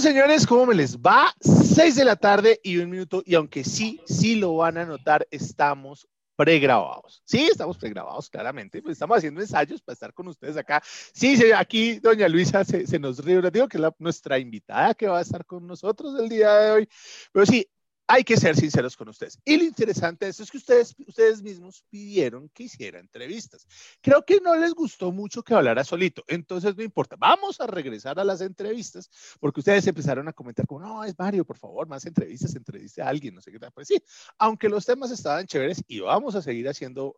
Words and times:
Señores, 0.00 0.46
¿cómo 0.46 0.66
me 0.66 0.76
les 0.76 0.96
va? 0.96 1.34
Seis 1.40 1.96
de 1.96 2.04
la 2.04 2.14
tarde 2.14 2.60
y 2.62 2.76
un 2.76 2.88
minuto. 2.88 3.20
Y 3.26 3.34
aunque 3.34 3.64
sí, 3.64 4.00
sí 4.06 4.36
lo 4.36 4.54
van 4.54 4.78
a 4.78 4.84
notar, 4.84 5.26
estamos 5.28 6.06
pregrabados. 6.36 7.20
Sí, 7.24 7.48
estamos 7.50 7.76
pregrabados, 7.78 8.30
claramente. 8.30 8.80
Pues 8.80 8.92
estamos 8.92 9.18
haciendo 9.18 9.40
ensayos 9.40 9.82
para 9.82 9.94
estar 9.94 10.14
con 10.14 10.28
ustedes 10.28 10.56
acá. 10.56 10.80
Sí, 10.84 11.36
aquí 11.52 11.98
doña 11.98 12.28
Luisa 12.28 12.64
se, 12.64 12.98
nos 13.00 13.24
ríe, 13.24 13.40
digo 13.50 13.66
que 13.66 13.76
es 13.76 13.82
nuestra 13.98 14.38
invitada 14.38 14.94
que 14.94 15.08
va 15.08 15.18
a 15.18 15.22
estar 15.22 15.44
con 15.44 15.66
nosotros 15.66 16.14
el 16.20 16.28
día 16.28 16.54
de 16.54 16.70
hoy. 16.70 16.88
Pero 17.32 17.44
sí, 17.44 17.68
hay 18.10 18.24
que 18.24 18.38
ser 18.38 18.56
sinceros 18.56 18.96
con 18.96 19.10
ustedes. 19.10 19.38
Y 19.44 19.58
lo 19.58 19.64
interesante 19.64 20.24
de 20.24 20.30
esto 20.30 20.42
es 20.42 20.50
que 20.50 20.56
ustedes, 20.56 20.94
ustedes 21.06 21.42
mismos 21.42 21.84
pidieron 21.90 22.48
que 22.48 22.64
hiciera 22.64 22.98
entrevistas. 22.98 23.66
Creo 24.00 24.24
que 24.24 24.40
no 24.40 24.56
les 24.56 24.72
gustó 24.72 25.12
mucho 25.12 25.42
que 25.42 25.52
hablara 25.52 25.84
solito, 25.84 26.24
entonces 26.26 26.74
no 26.74 26.82
importa. 26.82 27.16
Vamos 27.18 27.60
a 27.60 27.66
regresar 27.66 28.18
a 28.18 28.24
las 28.24 28.40
entrevistas 28.40 29.10
porque 29.38 29.60
ustedes 29.60 29.86
empezaron 29.86 30.26
a 30.26 30.32
comentar 30.32 30.66
como, 30.66 30.80
no, 30.80 31.04
es 31.04 31.18
Mario, 31.18 31.44
por 31.44 31.58
favor, 31.58 31.86
más 31.86 32.06
entrevistas, 32.06 32.56
entreviste 32.56 33.02
a 33.02 33.08
alguien, 33.08 33.34
no 33.34 33.42
sé 33.42 33.52
qué 33.52 33.58
tal. 33.58 33.72
Pues 33.72 33.88
sí, 33.88 34.02
aunque 34.38 34.70
los 34.70 34.86
temas 34.86 35.10
estaban 35.10 35.46
chéveres 35.46 35.84
y 35.86 36.00
vamos 36.00 36.34
a 36.34 36.40
seguir 36.40 36.66
haciendo, 36.66 37.14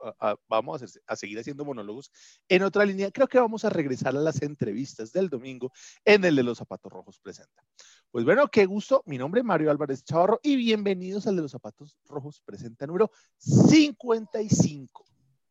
vamos 0.48 0.82
a, 0.82 0.86
a 1.06 1.16
seguir 1.16 1.38
haciendo 1.38 1.64
monólogos 1.64 2.10
en 2.48 2.64
otra 2.64 2.84
línea, 2.84 3.12
creo 3.12 3.28
que 3.28 3.38
vamos 3.38 3.64
a 3.64 3.70
regresar 3.70 4.16
a 4.16 4.20
las 4.20 4.42
entrevistas 4.42 5.12
del 5.12 5.28
domingo 5.28 5.70
en 6.04 6.24
el 6.24 6.34
de 6.34 6.42
los 6.42 6.58
zapatos 6.58 6.90
rojos 6.90 7.20
presenta. 7.20 7.62
Pues 8.10 8.24
bueno, 8.24 8.48
qué 8.48 8.66
gusto. 8.66 9.04
Mi 9.06 9.18
nombre 9.18 9.40
es 9.40 9.44
Mario 9.46 9.70
Álvarez 9.70 10.02
Chavarro 10.02 10.40
y 10.42 10.56
bienvenidos 10.82 11.26
al 11.26 11.36
de 11.36 11.42
los 11.42 11.50
zapatos 11.50 11.98
rojos 12.06 12.40
presenta 12.40 12.86
número 12.86 13.10
55. 13.36 15.04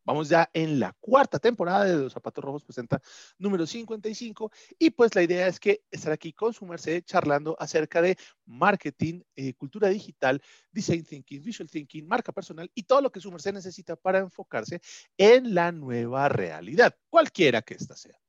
Vamos 0.04 0.28
ya 0.28 0.50
en 0.54 0.80
la 0.80 0.96
cuarta 1.00 1.38
temporada 1.38 1.86
de 1.86 1.96
Los 1.96 2.14
Zapatos 2.14 2.44
Rojos 2.44 2.64
presenta 2.64 3.00
número 3.38 3.68
55 3.68 4.52
y 4.80 4.90
pues 4.90 5.14
la 5.14 5.22
idea 5.22 5.46
es 5.46 5.60
que 5.60 5.84
estar 5.92 6.12
aquí 6.12 6.34
con 6.34 6.52
su 6.52 6.66
merced 6.66 7.04
charlando 7.04 7.56
acerca 7.60 8.02
de 8.02 8.18
marketing, 8.46 9.22
eh, 9.36 9.54
cultura 9.54 9.88
digital, 9.90 10.42
design 10.72 11.04
thinking, 11.04 11.44
visual 11.44 11.70
thinking, 11.70 12.08
marca 12.08 12.32
personal 12.32 12.72
y 12.74 12.84
todo 12.84 13.02
lo 13.02 13.12
que 13.12 13.20
su 13.20 13.32
merced 13.32 13.54
necesita 13.54 13.96
para 13.96 14.18
enfocarse 14.18 14.82
en 15.16 15.54
la 15.54 15.72
nueva 15.72 16.28
realidad, 16.28 16.96
cualquiera 17.12 17.62
que 17.62 17.76
ésta 17.76 17.96
sea. 17.96 18.20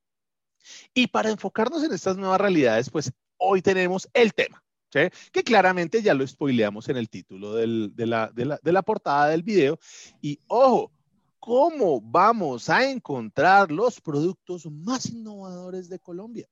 Y 0.93 1.07
para 1.07 1.31
enfocarnos 1.31 1.83
en 1.83 1.95
estas 1.95 2.19
nuevas 2.19 2.43
realidades, 2.43 2.91
pues 2.91 3.11
hoy 3.39 3.63
tenemos 3.63 4.07
el 4.13 4.35
tema, 4.35 4.63
que 4.91 5.45
claramente 5.45 6.03
ya 6.03 6.15
lo 6.15 6.27
spoileamos 6.27 6.89
en 6.89 6.97
el 6.97 7.09
título 7.09 7.55
de, 7.55 7.67
la, 8.07 8.31
de, 8.33 8.73
la, 8.73 8.83
portada 8.83 9.29
del 9.29 9.43
video. 9.43 9.79
Y 10.21 10.39
ojo, 10.49 10.93
¿cómo 11.39 12.01
vamos 12.01 12.69
a 12.69 12.91
encontrar 12.91 13.71
los 13.71 14.01
productos 14.01 14.67
más 14.67 15.07
innovadores 15.07 15.89
de 15.89 15.99
Colombia? 15.99 16.49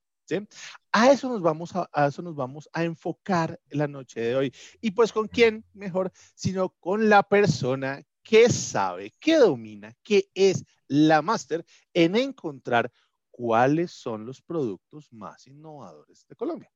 A 0.91 1.11
eso 1.11 1.27
nos 1.27 1.41
vamos 1.41 1.75
a, 1.75 1.89
a, 1.91 2.07
eso 2.07 2.21
nos 2.21 2.35
vamos 2.35 2.69
a 2.71 2.83
enfocar 2.83 3.59
la 3.69 3.87
noche 3.87 4.21
de 4.21 4.35
hoy. 4.35 4.53
Y 4.79 4.91
pues 4.91 5.11
con 5.11 5.27
quién 5.27 5.65
mejor, 5.73 6.11
sino 6.35 6.69
con 6.79 7.09
la 7.09 7.23
persona 7.23 8.03
que 8.21 8.49
sabe, 8.49 9.15
que 9.19 9.37
domina, 9.37 9.95
que 10.03 10.29
es 10.35 10.63
la 10.87 11.23
máster 11.23 11.65
en 11.93 12.15
encontrar 12.15 12.91
cuáles 13.31 13.91
son 13.91 14.25
los 14.25 14.41
productos 14.41 15.11
más 15.11 15.47
innovadores 15.47 16.27
de 16.27 16.35
Colombia. 16.35 16.69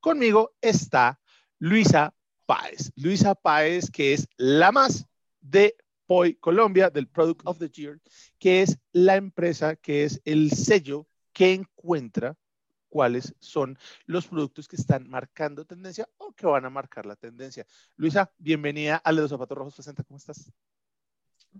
Conmigo 0.00 0.54
está 0.60 1.18
Luisa 1.58 2.14
Páez. 2.46 2.92
Luisa 2.96 3.34
Páez, 3.34 3.90
que 3.90 4.14
es 4.14 4.28
la 4.36 4.72
más 4.72 5.06
de 5.40 5.76
POI 6.06 6.34
Colombia, 6.36 6.90
del 6.90 7.08
Product 7.08 7.42
of 7.44 7.58
the 7.58 7.68
Year, 7.68 8.00
que 8.38 8.62
es 8.62 8.78
la 8.92 9.16
empresa, 9.16 9.76
que 9.76 10.04
es 10.04 10.20
el 10.24 10.50
sello 10.52 11.06
que 11.32 11.52
encuentra 11.52 12.36
cuáles 12.88 13.34
son 13.38 13.78
los 14.06 14.26
productos 14.26 14.66
que 14.66 14.76
están 14.76 15.08
marcando 15.08 15.64
tendencia 15.64 16.08
o 16.16 16.32
que 16.32 16.46
van 16.46 16.64
a 16.64 16.70
marcar 16.70 17.04
la 17.04 17.16
tendencia. 17.16 17.66
Luisa, 17.96 18.32
bienvenida 18.38 18.96
a 18.96 19.12
Los 19.12 19.30
Zapatos 19.30 19.58
Rojos 19.58 19.74
Presenta. 19.74 20.02
¿Cómo 20.04 20.16
estás? 20.16 20.50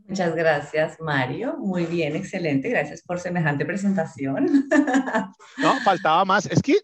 Muchas 0.06 0.34
gracias, 0.34 1.00
Mario. 1.00 1.56
Muy 1.58 1.86
bien, 1.86 2.16
excelente. 2.16 2.68
Gracias 2.68 3.02
por 3.02 3.20
semejante 3.20 3.64
presentación. 3.64 4.68
No, 5.58 5.74
faltaba 5.80 6.24
más. 6.24 6.46
Es 6.46 6.62
que 6.62 6.76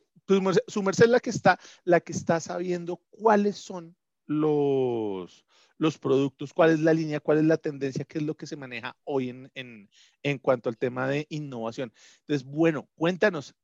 su 0.67 0.83
merced 0.83 1.05
es 1.05 1.11
la 1.11 1.21
que 1.21 1.31
está, 1.31 1.59
la 1.85 2.01
que 2.01 2.13
está 2.13 2.41
sabiendo 2.41 3.01
cuáles 3.11 3.57
son 3.57 3.97
los, 4.27 5.45
los 5.79 5.99
productos, 5.99 6.53
cuál 6.53 6.71
es 6.71 6.81
la 6.81 6.95
línea, 6.95 7.21
cuál 7.21 7.39
es 7.39 7.45
la 7.45 7.59
tendencia, 7.59 8.05
qué 8.05 8.19
es 8.19 8.25
lo 8.25 8.37
que 8.37 8.47
se 8.47 8.57
maneja 8.57 8.97
hoy 9.05 9.31
en, 9.31 9.51
en, 9.55 9.89
en 10.23 10.39
cuanto 10.39 10.69
al 10.69 10.79
tema 10.79 11.09
de 11.09 11.27
innovación. 11.29 11.93
Entonces, 12.21 12.47
bueno, 12.47 12.89
cuéntanos, 12.95 13.55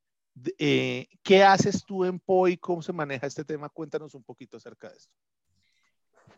eh, 0.58 1.08
¿qué 1.22 1.42
haces 1.42 1.84
tú 1.84 2.04
en 2.04 2.18
POI? 2.18 2.56
¿Cómo 2.58 2.82
se 2.82 2.92
maneja 2.92 3.26
este 3.26 3.44
tema? 3.44 3.68
Cuéntanos 3.68 4.14
un 4.14 4.22
poquito 4.22 4.56
acerca 4.56 4.88
de 4.88 4.96
esto. 4.96 5.14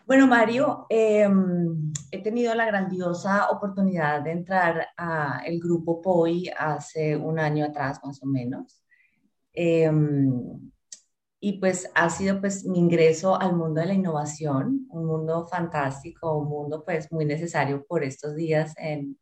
Bueno, 0.06 0.26
Mario, 0.26 0.86
em, 0.88 1.92
he 2.10 2.22
tenido 2.22 2.54
la 2.54 2.66
grandiosa 2.66 3.48
oportunidad 3.50 4.22
de 4.22 4.32
entrar 4.32 4.88
al 4.96 5.58
grupo 5.60 6.02
POI 6.02 6.50
hace 6.58 7.16
un 7.16 7.38
año 7.38 7.64
atrás, 7.66 8.00
más 8.02 8.20
o 8.22 8.26
menos. 8.26 8.81
Em, 9.54 10.70
y 11.40 11.58
pues 11.58 11.90
ha 11.94 12.08
sido 12.08 12.40
pues 12.40 12.64
mi 12.64 12.78
ingreso 12.78 13.40
al 13.40 13.56
mundo 13.56 13.80
de 13.80 13.88
la 13.88 13.94
innovación, 13.94 14.86
un 14.90 15.06
mundo 15.06 15.46
fantástico, 15.46 16.38
un 16.38 16.48
mundo 16.48 16.84
pues 16.84 17.10
muy 17.10 17.24
necesario 17.24 17.84
por 17.84 18.04
estos 18.04 18.36
días 18.36 18.74
en 18.76 19.18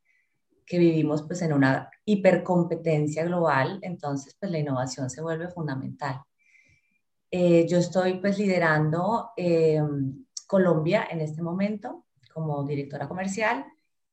que 0.67 0.79
vivimos 0.79 1.23
pues 1.23 1.43
en 1.43 1.53
una 1.53 1.91
hipercompetencia 2.05 3.25
global, 3.25 3.79
entonces 3.83 4.37
pues 4.39 4.53
la 4.53 4.59
innovación 4.59 5.11
se 5.11 5.23
vuelve 5.23 5.49
fundamental. 5.49 6.23
Eh, 7.31 7.67
yo 7.69 7.79
estoy 7.79 8.21
pues 8.21 8.39
liderando 8.39 9.31
em, 9.37 10.27
Colombia 10.47 11.07
en 11.11 11.21
este 11.21 11.43
momento 11.43 12.05
como 12.35 12.65
directora 12.65 13.09
comercial 13.09 13.65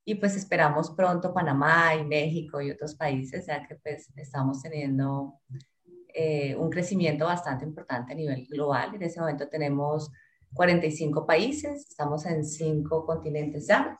y 0.06 0.16
pues 0.16 0.36
esperamos 0.36 0.92
pronto 0.92 1.34
Panamá 1.34 1.94
y 1.96 2.06
México 2.06 2.62
y 2.62 2.72
otros 2.72 2.96
países, 2.96 3.48
ya 3.48 3.68
que 3.68 3.76
pues 3.76 4.10
estamos 4.16 4.62
teniendo 4.62 5.42
eh, 6.20 6.56
un 6.56 6.72
crecimiento 6.72 7.26
bastante 7.26 7.64
importante 7.64 8.12
a 8.12 8.16
nivel 8.16 8.48
global. 8.48 8.96
En 8.96 9.04
ese 9.04 9.20
momento 9.20 9.48
tenemos 9.50 10.12
45 10.52 11.28
países, 11.28 11.86
estamos 11.88 12.26
en 12.26 12.44
cinco 12.44 13.06
continentes 13.06 13.68
ya. 13.68 13.96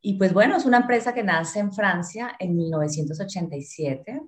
Y 0.00 0.16
pues 0.16 0.32
bueno, 0.32 0.56
es 0.56 0.64
una 0.64 0.76
empresa 0.76 1.12
que 1.12 1.24
nace 1.24 1.58
en 1.58 1.72
Francia 1.72 2.36
en 2.38 2.54
1987 2.56 4.20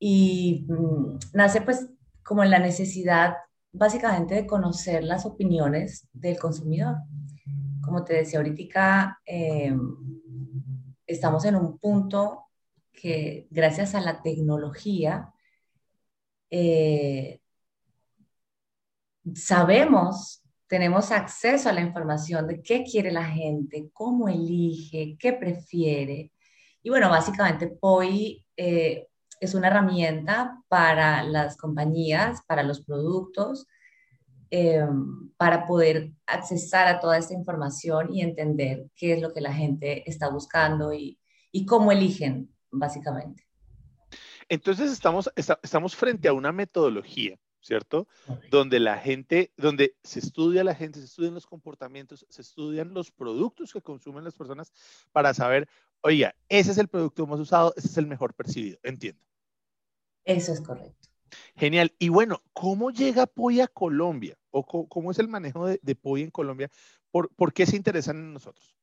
y 0.00 0.66
mm, 0.68 1.18
nace 1.34 1.60
pues 1.60 1.88
como 2.24 2.42
en 2.42 2.50
la 2.50 2.58
necesidad 2.58 3.36
básicamente 3.70 4.34
de 4.34 4.48
conocer 4.48 5.04
las 5.04 5.24
opiniones 5.26 6.08
del 6.12 6.40
consumidor. 6.40 6.96
Como 7.82 8.02
te 8.02 8.14
decía 8.14 8.40
ahorita, 8.40 9.20
eh, 9.24 9.76
estamos 11.06 11.44
en 11.44 11.54
un 11.54 11.78
punto 11.78 12.46
que 12.90 13.46
gracias 13.52 13.94
a 13.94 14.00
la 14.00 14.22
tecnología 14.22 15.32
eh, 16.50 17.40
sabemos, 19.34 20.42
tenemos 20.66 21.10
acceso 21.10 21.68
a 21.68 21.72
la 21.72 21.80
información 21.80 22.46
de 22.46 22.62
qué 22.62 22.84
quiere 22.84 23.12
la 23.12 23.24
gente, 23.24 23.90
cómo 23.92 24.28
elige, 24.28 25.16
qué 25.18 25.32
prefiere. 25.32 26.32
Y 26.82 26.90
bueno, 26.90 27.10
básicamente 27.10 27.68
POI 27.68 28.44
eh, 28.56 29.08
es 29.40 29.54
una 29.54 29.68
herramienta 29.68 30.62
para 30.68 31.22
las 31.22 31.56
compañías, 31.56 32.42
para 32.46 32.62
los 32.62 32.82
productos, 32.84 33.66
eh, 34.50 34.86
para 35.36 35.66
poder 35.66 36.12
accesar 36.26 36.88
a 36.88 37.00
toda 37.00 37.18
esta 37.18 37.34
información 37.34 38.12
y 38.12 38.22
entender 38.22 38.86
qué 38.96 39.14
es 39.14 39.22
lo 39.22 39.32
que 39.32 39.40
la 39.40 39.52
gente 39.52 40.08
está 40.08 40.28
buscando 40.28 40.92
y, 40.92 41.18
y 41.52 41.66
cómo 41.66 41.92
eligen, 41.92 42.54
básicamente. 42.70 43.49
Entonces 44.50 44.90
estamos, 44.90 45.30
estamos 45.36 45.94
frente 45.94 46.26
a 46.26 46.32
una 46.32 46.50
metodología, 46.50 47.38
¿cierto? 47.60 48.08
Donde 48.50 48.80
la 48.80 48.98
gente, 48.98 49.52
donde 49.56 49.94
se 50.02 50.18
estudia 50.18 50.64
la 50.64 50.74
gente, 50.74 50.98
se 50.98 51.04
estudian 51.04 51.34
los 51.34 51.46
comportamientos, 51.46 52.26
se 52.28 52.42
estudian 52.42 52.92
los 52.92 53.12
productos 53.12 53.72
que 53.72 53.80
consumen 53.80 54.24
las 54.24 54.34
personas 54.34 54.72
para 55.12 55.32
saber, 55.34 55.68
oiga, 56.00 56.34
ese 56.48 56.72
es 56.72 56.78
el 56.78 56.88
producto 56.88 57.28
más 57.28 57.38
usado, 57.38 57.72
ese 57.76 57.86
es 57.86 57.96
el 57.96 58.08
mejor 58.08 58.34
percibido, 58.34 58.80
entiendo. 58.82 59.24
Eso 60.24 60.52
es 60.52 60.60
correcto. 60.60 61.08
Genial. 61.54 61.94
Y 62.00 62.08
bueno, 62.08 62.42
¿cómo 62.52 62.90
llega 62.90 63.26
POI 63.26 63.60
a 63.60 63.68
Colombia? 63.68 64.36
¿O 64.50 64.66
cómo, 64.88 65.12
es 65.12 65.20
el 65.20 65.28
manejo 65.28 65.68
de, 65.68 65.78
de 65.80 65.94
POI 65.94 66.22
en 66.22 66.30
Colombia? 66.32 66.68
¿Por, 67.12 67.32
¿Por, 67.36 67.52
qué 67.52 67.66
se 67.66 67.76
interesan 67.76 68.16
en 68.16 68.32
nosotros? 68.32 68.76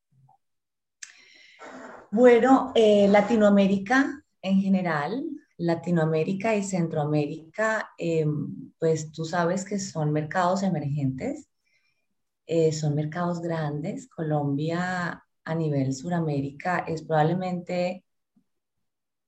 Bueno, 2.09 2.71
eh, 2.73 3.09
Latinoamérica 3.09 4.23
en 4.41 4.61
general 4.61 5.25
Latinoamérica 5.57 6.55
y 6.55 6.63
Centroamérica, 6.63 7.89
em, 7.97 8.71
pues 8.79 9.11
tú 9.11 9.25
sabes 9.25 9.65
que 9.65 9.79
son 9.79 10.11
mercados 10.11 10.63
emergentes, 10.63 11.47
eh, 12.45 12.71
son 12.71 12.95
mercados 12.95 13.41
grandes. 13.41 14.07
Colombia 14.07 15.23
a 15.43 15.55
nivel 15.55 15.93
Suramérica 15.93 16.79
es 16.79 17.03
probablemente, 17.03 18.05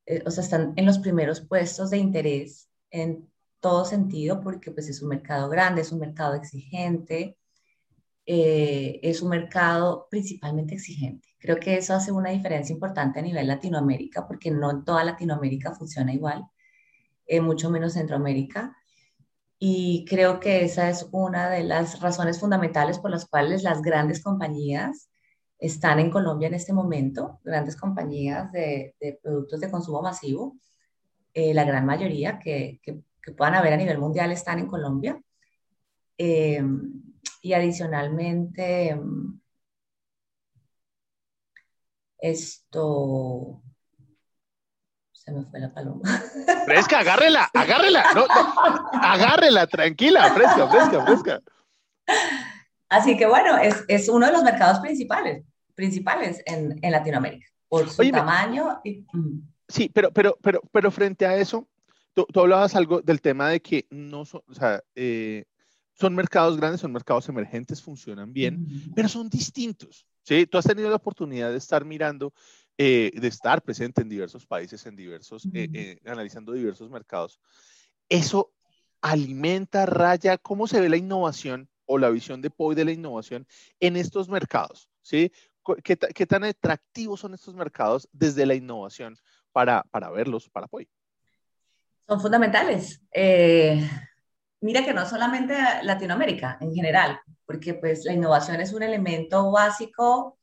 eh, 0.06 0.24
o 0.26 0.32
sea, 0.32 0.44
están 0.44 0.74
en 0.76 0.86
los 0.86 1.00
primeros 1.00 1.42
puestos 1.42 1.90
de 1.90 1.98
interés 1.98 2.70
en 2.92 3.30
todo 3.60 3.86
sentido 3.86 4.42
porque 4.42 4.72
pues 4.72 4.90
es 4.90 5.02
un 5.02 5.10
mercado 5.10 5.50
grande, 5.50 5.82
es 5.82 5.92
un 5.92 6.00
mercado 6.00 6.36
exigente, 6.36 7.38
eh, 8.26 9.00
es 9.04 9.22
un 9.22 9.30
mercado 9.30 10.08
principalmente 10.10 10.76
exigente. 10.76 11.29
Creo 11.40 11.58
que 11.58 11.78
eso 11.78 11.94
hace 11.94 12.12
una 12.12 12.32
diferencia 12.32 12.74
importante 12.74 13.20
a 13.20 13.24
nivel 13.24 13.48
Latinoamérica 13.48 14.28
porque 14.28 14.52
no 14.52 14.84
toda 14.84 15.04
Latinoamérica 15.04 15.74
funciona 15.74 16.14
igual, 16.14 16.46
eh, 17.26 17.42
mucho 17.42 17.70
menos 17.70 17.94
Centroamérica. 17.94 18.76
Y 19.58 20.06
creo 20.08 20.40
que 20.40 20.64
esa 20.64 20.90
es 20.90 21.08
una 21.12 21.50
de 21.50 21.64
las 21.64 22.00
razones 22.02 22.40
fundamentales 22.40 23.00
por 23.00 23.12
las 23.12 23.26
cuales 23.26 23.64
las 23.64 23.82
grandes 23.82 24.22
compañías 24.24 25.10
están 25.58 26.00
en 26.00 26.12
Colombia 26.12 26.48
en 26.48 26.54
este 26.54 26.74
momento, 26.74 27.40
grandes 27.44 27.76
compañías 27.76 28.52
de, 28.54 28.96
productos 29.22 29.60
de 29.60 29.70
consumo 29.70 30.02
masivo, 30.02 30.58
eh, 31.34 31.54
la 31.54 31.66
gran 31.66 31.86
mayoría 31.86 32.40
que, 32.40 32.80
que, 32.82 33.02
puedan 33.38 33.54
haber 33.54 33.74
a 33.74 33.78
nivel 33.78 34.00
mundial 34.00 34.32
están 34.32 34.58
en 34.58 34.66
Colombia. 34.66 35.22
Eh, 36.18 36.64
y 37.42 37.54
adicionalmente, 37.54 39.00
esto, 42.22 43.62
se 45.12 45.32
me 45.32 45.44
fue 45.46 45.60
la 45.60 45.74
paloma. 45.74 46.02
Fresca, 46.66 47.00
agárrela, 47.00 47.50
agárrela, 47.54 48.06
no, 48.14 48.26
agárrela, 49.02 49.68
tranquila, 49.68 50.34
fresca, 50.34 50.68
fresca, 50.68 51.06
fresca. 51.06 51.42
Así 52.90 53.18
que 53.18 53.28
bueno, 53.28 53.58
es, 53.58 53.84
es 53.88 54.10
uno 54.10 54.26
de 54.26 54.32
los 54.32 54.44
mercados 54.44 54.80
principales 54.80 55.44
principales 55.80 56.44
en, 56.46 56.78
en 56.82 56.92
Latinoamérica, 56.92 57.48
por 57.70 57.90
su 57.90 58.04
tamaño. 58.12 58.82
Sí, 59.70 59.90
pero, 59.94 60.12
pero, 60.12 60.38
pero, 60.42 60.62
pero 60.74 60.92
frente 60.92 61.26
a 61.26 61.38
eso, 61.38 61.70
tú, 62.14 62.28
hablabas 62.36 62.76
algo 62.76 63.02
del 63.02 63.22
tema 63.22 63.48
de 63.48 63.62
que 63.62 63.88
no 63.90 64.26
son, 64.26 64.42
o 64.50 64.54
sea, 64.54 64.84
eh, 64.94 65.46
son 65.94 66.16
mercados 66.16 66.58
grandes, 66.58 66.82
son 66.82 66.92
mercados 66.92 67.30
emergentes, 67.30 67.82
funcionan 67.82 68.34
bien, 68.34 68.68
pero 68.94 69.08
son 69.08 69.30
distintos. 69.30 70.06
¿Sí? 70.30 70.46
Tú 70.46 70.60
has 70.60 70.66
tenido 70.66 70.90
la 70.92 70.98
oportunidad 70.98 71.50
de 71.50 71.58
estar 71.58 71.84
mirando, 71.84 72.34
eh, 72.78 73.12
de 73.16 73.28
estar 73.28 73.64
presente 73.64 74.04
en 74.04 74.10
diversos 74.10 74.46
países, 74.46 74.86
en 74.86 74.96
diversos, 74.96 75.48
eh, 75.54 76.00
analizando 76.06 76.54
diversos 76.54 76.92
mercados. 76.92 77.40
Eso 78.08 78.54
alimenta, 79.02 79.88
raya, 79.88 80.38
cómo 80.38 80.68
se 80.68 80.80
ve 80.80 80.88
la 80.88 80.98
innovación 80.98 81.68
o 81.88 81.98
la 81.98 82.12
visión 82.12 82.44
de 82.44 82.52
POI 82.52 82.76
de 82.76 82.86
la 82.86 82.92
innovación 82.92 83.48
en 83.80 83.98
estos 83.98 84.30
mercados, 84.30 84.88
¿sí? 85.02 85.32
¿Qué, 85.84 85.96
tan 85.98 86.44
atractivos 86.44 87.20
son 87.20 87.34
estos 87.34 87.56
mercados 87.56 88.08
desde 88.12 88.46
la 88.46 88.54
innovación 88.54 89.18
para, 89.52 89.84
para 89.90 90.12
verlos, 90.12 90.48
para 90.50 90.68
apoyo? 90.68 90.88
Son 92.08 92.22
fundamentales. 92.22 93.02
Eh, 93.12 93.88
mira 94.62 94.84
que 94.86 94.94
no 94.94 95.06
solamente 95.06 95.56
Latinoamérica, 95.84 96.58
en 96.62 96.74
general, 96.74 97.20
porque 97.46 97.74
pues 97.74 98.06
la 98.06 98.14
innovación 98.14 98.62
es 98.62 98.74
un 98.74 98.84
elemento 98.84 99.52
básico 99.52 100.38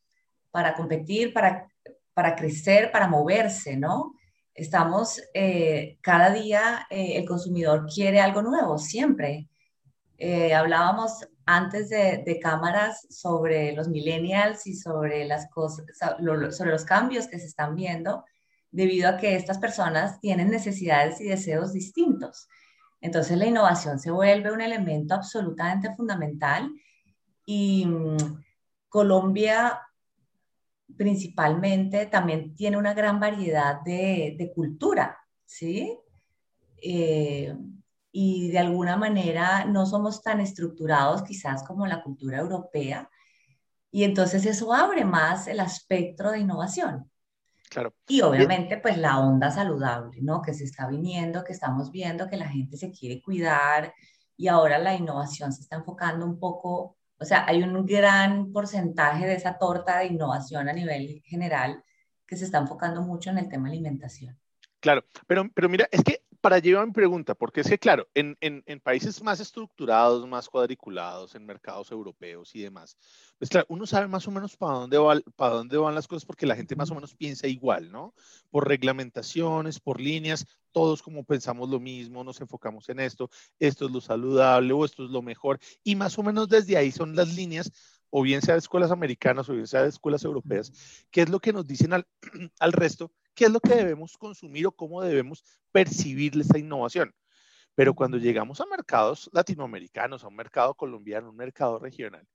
para 0.50 0.74
competir, 0.74 1.32
para, 1.32 1.68
para 2.14 2.34
crecer, 2.34 2.90
para 2.90 3.08
moverse, 3.08 3.76
¿no? 3.76 4.14
Estamos, 4.54 5.20
eh, 5.34 5.98
cada 6.00 6.30
día 6.30 6.86
eh, 6.90 7.16
el 7.16 7.26
consumidor 7.26 7.86
quiere 7.92 8.20
algo 8.20 8.42
nuevo, 8.42 8.78
siempre. 8.78 9.48
hablábamos 10.54 11.26
antes 11.46 11.88
de, 11.90 12.40
cámaras 12.42 13.06
sobre 13.08 13.72
los 13.72 13.88
millennials 13.88 14.66
y 14.66 14.74
sobre 14.74 15.24
las 15.24 15.48
cosas, 15.48 15.86
sobre 16.50 16.72
los 16.72 16.84
cambios 16.84 17.28
que 17.28 17.38
se 17.38 17.46
están 17.46 17.76
viendo, 17.76 18.24
debido 18.72 19.08
a 19.08 19.16
que 19.16 19.36
estas 19.36 19.58
personas 19.58 20.20
tienen 20.20 20.50
necesidades 20.50 21.20
y 21.20 21.24
deseos 21.24 21.72
distintos. 21.72 22.48
Entonces 23.06 23.38
la 23.38 23.47
innovación 23.47 24.00
se 24.00 24.11
vuelve 24.11 24.50
un 24.50 24.61
elemento 24.61 25.14
absolutamente 25.14 25.94
fundamental 25.94 26.69
y 27.44 27.87
mm, 27.87 28.17
Colombia 28.88 29.81
principalmente 30.97 32.06
también 32.06 32.53
tiene 32.56 32.76
una 32.76 32.94
gran 32.94 33.20
variedad 33.20 33.81
de, 33.85 34.53
cultura, 34.53 35.19
¿sí? 35.44 35.97
Eh, 36.82 37.56
y 38.11 38.50
de 38.50 38.58
alguna 38.58 38.97
manera 38.97 39.64
no 39.67 39.87
somos 39.87 40.20
tan 40.20 40.41
estructurados 40.41 41.23
quizás 41.23 41.62
como 41.62 41.87
la 41.87 42.03
cultura 42.03 42.38
europea. 42.38 43.08
Y 43.93 44.03
entonces 44.03 44.44
eso 44.47 44.73
abre 44.73 45.05
más 45.05 45.47
el 45.47 45.61
espectro 45.61 46.32
de 46.32 46.41
innovación. 46.41 47.08
Claro. 47.70 47.94
Y 48.06 48.20
obviamente 48.22 48.78
pues 48.78 48.96
la 48.96 49.18
onda 49.18 49.50
saludable, 49.50 50.20
¿no? 50.22 50.40
Que 50.42 50.54
se 50.54 50.64
está 50.64 50.86
viniendo, 50.86 51.44
que 51.44 51.52
estamos 51.52 51.90
viendo 51.90 52.28
que 52.28 52.36
la 52.36 52.48
gente 52.48 52.76
se 52.76 52.90
quiere 52.90 53.20
cuidar 53.20 53.92
y 54.36 54.48
ahora 54.48 54.78
la 54.78 54.94
innovación 54.94 55.52
se 55.52 55.62
está 55.62 55.76
enfocando 55.76 56.26
un 56.26 56.38
poco, 56.38 56.96
o 57.18 57.24
sea, 57.24 57.44
hay 57.46 57.62
un 57.62 57.84
gran 57.86 58.52
porcentaje 58.52 59.26
de 59.26 59.34
esa 59.34 59.58
torta 59.58 59.98
de 59.98 60.06
innovación 60.06 60.68
a 60.68 60.72
nivel 60.72 61.22
general 61.24 61.82
que 62.26 62.36
se 62.36 62.44
está 62.44 62.58
enfocando 62.58 63.02
mucho 63.02 63.30
en 63.30 63.38
el 63.38 63.48
tema 63.48 63.69
alimentación. 63.69 64.38
Claro, 64.80 65.04
pero, 65.26 65.50
pero 65.54 65.69
mira, 65.69 65.88
es 65.90 66.04
que 66.04 66.22
para 66.40 66.58
llevar 66.58 66.86
mi 66.86 66.92
pregunta, 66.92 67.34
porque 67.34 67.60
es 67.60 67.68
que, 67.68 67.78
claro, 67.78 68.08
en, 68.14 68.36
países 68.82 69.22
más 69.22 69.40
estructurados, 69.40 70.26
más 70.26 70.48
cuadriculados, 70.48 71.34
en 71.34 71.44
mercados 71.44 71.90
europeos 71.90 72.54
y 72.54 72.60
demás, 72.60 72.96
pues 73.38 73.50
claro, 73.50 73.66
uno 73.68 73.86
sabe 73.86 74.06
más 74.06 74.26
o 74.28 74.30
menos 74.30 74.56
para 74.56 74.78
dónde, 74.78 74.98
va, 74.98 75.18
para 75.36 75.54
dónde 75.54 75.76
van 75.76 75.94
las 75.94 76.06
cosas 76.06 76.24
porque 76.24 76.46
la 76.46 76.56
gente 76.56 76.76
más 76.76 76.90
o 76.90 76.94
menos 76.94 77.14
piensa 77.14 77.46
igual, 77.46 77.90
¿no? 77.90 78.14
Por 78.50 78.68
reglamentaciones, 78.68 79.80
por 79.80 80.00
líneas, 80.00 80.46
todos 80.72 81.02
como 81.02 81.24
pensamos 81.24 81.68
lo 81.68 81.80
mismo, 81.80 82.24
nos 82.24 82.40
enfocamos 82.40 82.88
en 82.88 83.00
esto, 83.00 83.30
esto 83.58 83.86
es 83.86 83.90
lo 83.90 84.00
saludable 84.00 84.72
o 84.72 84.84
esto 84.84 85.05
es 85.05 85.10
lo 85.10 85.22
mejor, 85.22 85.58
y 85.82 85.96
más 85.96 86.19
o 86.19 86.22
menos 86.22 86.48
desde 86.48 86.76
ahí 86.76 86.93
son 86.93 87.16
las 87.16 87.34
líneas 87.34 87.72
o 88.10 88.22
bien 88.22 88.40
sea 88.40 88.55
de 88.55 88.60
escuelas 88.60 88.90
americanas 88.90 89.48
o 89.48 89.52
bien 89.55 89.66
sea 89.66 89.82
de 89.82 89.88
escuelas 89.88 90.24
europeas, 90.24 90.72
qué 91.10 91.22
es 91.22 91.28
lo 91.28 91.40
que 91.40 91.52
nos 91.52 91.66
dicen 91.66 91.93
al, 91.93 92.06
al 92.60 92.72
resto 92.72 93.12
qué 93.36 93.44
es 93.44 93.50
lo 93.50 93.60
que 93.60 93.76
debemos 93.76 94.16
consumir 94.16 94.66
o 94.66 94.72
cómo 94.72 95.02
debemos 95.02 95.44
percibir 95.70 96.36
esa 96.40 96.58
innovación. 96.58 97.14
Pero 97.76 97.94
cuando 97.94 98.16
llegamos 98.16 98.60
a 98.60 98.66
mercados 98.66 99.31
latinoamericanos, 99.32 100.24
a 100.24 100.28
un 100.28 100.34
mercado 100.34 100.74
colombiano, 100.74 101.26
a 101.26 101.31
un 101.31 101.36
mercado 101.36 101.78
regional, 101.78 102.26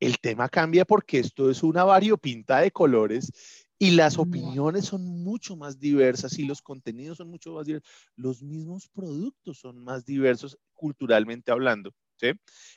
el 0.00 0.18
tema 0.18 0.48
cambia 0.48 0.84
porque 0.84 1.20
esto 1.20 1.50
es 1.50 1.62
una 1.62 1.84
variopinta 1.84 2.58
de 2.58 2.70
colores 2.72 3.30
y 3.78 3.92
las 3.92 4.18
opiniones 4.18 4.86
son 4.86 5.04
mucho 5.04 5.56
más 5.56 5.78
diversas 5.78 6.38
y 6.38 6.44
los 6.44 6.60
contenidos 6.60 7.18
son 7.18 7.30
mucho 7.30 7.54
más 7.54 7.66
diversos. 7.66 7.90
Los 8.16 8.42
mismos 8.42 8.88
productos 8.88 9.58
son 9.58 9.82
más 9.82 10.04
diversos 10.04 10.58
culturalmente 10.74 11.52
hablando. 11.52 11.94
¿sí? 12.16 12.32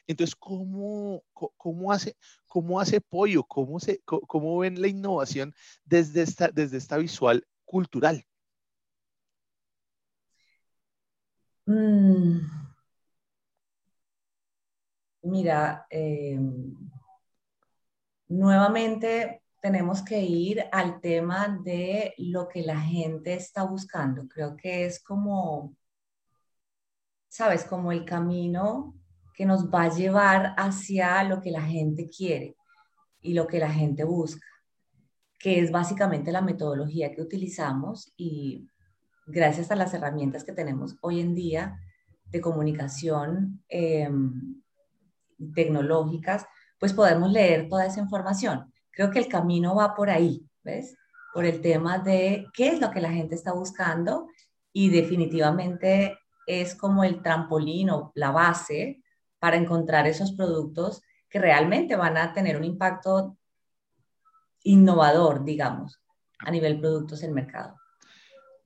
Entonces, 0.08 0.36
¿cómo, 0.36 1.24
cómo, 1.34 1.92
hace, 1.92 2.16
cómo 2.46 2.80
hace 2.80 3.02
Pollo? 3.02 3.44
¿Cómo, 3.44 3.80
se, 3.80 4.02
cómo 4.06 4.60
ven 4.60 4.82
la 4.82 4.88
innovación 4.88 5.54
desde 5.84 6.22
esta, 6.22 6.50
desde 6.50 6.78
esta 6.78 6.98
visual 6.98 7.46
cultural? 7.74 8.24
Mm. 11.68 12.40
Mira, 15.24 15.86
eh, 15.90 16.38
nuevamente 18.28 19.42
tenemos 19.62 20.04
que 20.04 20.22
ir 20.22 20.64
al 20.72 21.00
tema 21.02 21.58
de 21.64 22.14
lo 22.18 22.48
que 22.48 22.62
la 22.62 22.80
gente 22.80 23.34
está 23.34 23.64
buscando. 23.64 24.28
Creo 24.28 24.56
que 24.56 24.86
es 24.86 25.02
como, 25.02 25.76
sabes, 27.30 27.64
como 27.64 27.92
el 27.92 28.06
camino 28.06 28.94
que 29.34 29.46
nos 29.46 29.74
va 29.74 29.84
a 29.86 29.96
llevar 29.96 30.54
hacia 30.58 31.24
lo 31.24 31.42
que 31.42 31.52
la 31.52 31.64
gente 31.64 32.10
quiere 32.10 32.56
y 33.22 33.34
lo 33.34 33.48
que 33.48 33.60
la 33.60 33.72
gente 33.72 34.04
busca 34.04 34.46
que 35.44 35.60
es 35.60 35.72
básicamente 35.72 36.32
la 36.32 36.40
metodología 36.40 37.12
que 37.12 37.22
utilizamos 37.22 38.14
y 38.16 38.66
gracias 39.26 39.72
a 39.72 39.76
las 39.76 39.94
herramientas 39.94 40.46
que 40.46 40.54
tenemos 40.54 40.96
hoy 41.02 41.20
en 41.20 41.36
día 41.36 41.78
de 42.32 42.40
comunicación 42.40 43.62
em, 43.68 44.62
tecnológicas, 45.54 46.46
pues 46.80 46.94
podemos 46.94 47.30
leer 47.30 47.68
toda 47.68 47.86
esa 47.86 48.00
información. 48.00 48.72
Creo 48.90 49.12
que 49.12 49.20
el 49.20 49.28
camino 49.28 49.76
va 49.76 49.94
por 49.96 50.10
ahí, 50.10 50.48
¿ves? 50.64 50.96
Por 51.34 51.44
el 51.44 51.60
tema 51.60 52.00
de 52.00 52.46
qué 52.54 52.70
es 52.70 52.80
lo 52.80 52.90
que 52.90 53.02
la 53.02 53.12
gente 53.12 53.36
está 53.36 53.52
buscando 53.52 54.30
y 54.72 54.92
definitivamente 54.92 56.18
es 56.48 56.74
como 56.74 57.04
el 57.04 57.22
trampolín 57.22 57.90
o 57.90 58.14
la 58.16 58.32
base 58.32 59.04
para 59.40 59.58
encontrar 59.58 60.08
esos 60.08 60.32
productos 60.32 61.02
que 61.28 61.40
realmente 61.40 61.98
van 61.98 62.16
a 62.16 62.32
tener 62.32 62.56
un 62.56 62.64
impacto 62.64 63.38
innovador, 64.64 65.46
digamos, 65.46 66.00
a 66.40 66.52
nivel 66.52 66.80
productos 66.80 67.24
en 67.24 67.34
mercado. 67.34 67.76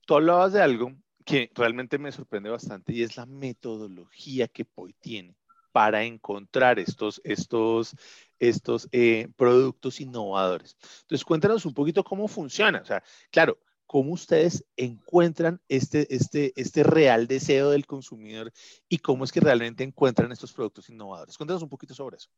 Tú 0.06 0.16
hablabas 0.16 0.54
de 0.54 0.62
algo 0.62 0.94
que 1.26 1.52
realmente 1.54 1.98
me 1.98 2.12
sorprende 2.12 2.50
bastante 2.50 2.94
y 2.94 3.04
es 3.04 3.18
la 3.18 3.26
metodología 3.26 4.48
que 4.48 4.64
POI 4.64 4.94
tiene 4.94 5.36
para 5.74 6.04
encontrar 6.04 6.80
estos, 6.80 7.22
estos, 7.24 7.96
estos 8.40 8.88
eh, 8.92 9.28
productos 9.36 10.00
innovadores. 10.00 10.78
Entonces, 11.02 11.26
cuéntanos 11.26 11.66
un 11.66 11.74
poquito 11.74 12.04
cómo 12.04 12.28
funciona. 12.28 12.80
O 12.82 12.86
sea, 12.86 13.04
claro, 13.30 13.60
cómo 13.86 14.14
ustedes 14.14 14.66
encuentran 14.76 15.62
este, 15.70 16.14
este, 16.14 16.54
este 16.56 16.84
real 16.84 17.28
deseo 17.28 17.72
del 17.72 17.86
consumidor 17.86 18.52
y 18.90 18.98
cómo 19.00 19.24
es 19.24 19.32
que 19.32 19.40
realmente 19.40 19.84
encuentran 19.84 20.32
estos 20.32 20.54
productos 20.54 20.90
innovadores. 20.90 21.38
Cuéntanos 21.38 21.64
un 21.64 21.70
poquito 21.70 21.94
sobre 21.94 22.18
eso. 22.18 22.30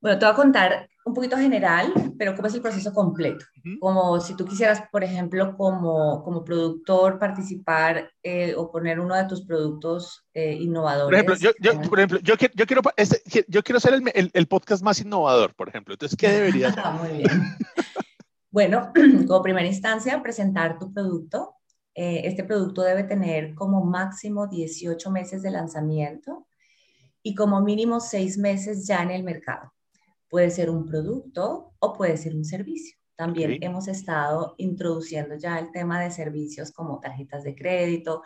Bueno, 0.00 0.18
te 0.18 0.24
voy 0.26 0.32
a 0.32 0.36
contar 0.36 0.88
un 1.08 1.14
poquito 1.14 1.36
general, 1.36 1.92
pero 2.18 2.36
cómo 2.36 2.46
es 2.46 2.54
el 2.54 2.60
proceso 2.60 2.92
completo. 2.92 3.44
Como 3.80 4.20
si 4.20 4.36
tú 4.36 4.44
quisieras, 4.44 4.82
por 4.92 5.02
ejemplo, 5.02 5.56
como, 5.56 6.22
como 6.22 6.44
productor 6.44 7.18
participar 7.18 8.10
eh, 8.22 8.54
o 8.56 8.70
poner 8.70 9.00
uno 9.00 9.16
de 9.16 9.24
tus 9.24 9.44
productos 9.44 10.26
eh, 10.34 10.52
innovadores. 10.52 11.24
Por 11.24 11.34
ejemplo, 11.34 11.52
yo, 11.60 11.72
yo, 11.82 11.88
por 11.88 11.98
ejemplo, 11.98 12.18
yo, 12.20 12.34
yo 12.54 12.66
quiero, 12.66 12.82
este, 12.96 13.22
yo 13.48 13.62
quiero 13.62 13.80
ser 13.80 13.94
el, 13.94 14.30
el, 14.32 14.46
podcast 14.46 14.82
más 14.82 15.00
innovador, 15.00 15.54
por 15.54 15.68
ejemplo. 15.68 15.94
Entonces, 15.94 16.16
¿qué 16.16 16.28
debería 16.28 16.68
hacer? 16.76 16.84
Muy 16.92 17.18
bien. 17.18 17.42
bueno, 18.50 18.92
como 19.26 19.42
primera 19.42 19.66
instancia, 19.66 20.22
presentar 20.22 20.78
tu 20.78 20.92
producto. 20.92 21.54
Eh, 21.94 22.22
este 22.24 22.44
producto 22.44 22.82
debe 22.82 23.02
tener 23.04 23.54
como 23.54 23.84
máximo 23.84 24.46
18 24.46 25.10
meses 25.10 25.42
de 25.42 25.50
lanzamiento 25.50 26.46
y 27.22 27.34
como 27.34 27.60
mínimo 27.60 27.98
6 27.98 28.38
meses 28.38 28.86
ya 28.86 29.02
en 29.02 29.10
el 29.10 29.24
mercado. 29.24 29.72
Puede 30.28 30.50
ser 30.50 30.70
un 30.70 30.86
producto 30.86 31.74
o 31.78 31.92
puede 31.92 32.16
ser 32.16 32.34
un 32.34 32.44
servicio. 32.44 32.96
También 33.16 33.58
hemos 33.62 33.88
estado 33.88 34.54
introduciendo 34.58 35.34
ya 35.34 35.58
el 35.58 35.72
tema 35.72 36.00
de 36.00 36.10
servicios 36.10 36.70
como 36.70 37.00
tarjetas 37.00 37.42
de 37.42 37.56
crédito 37.56 38.22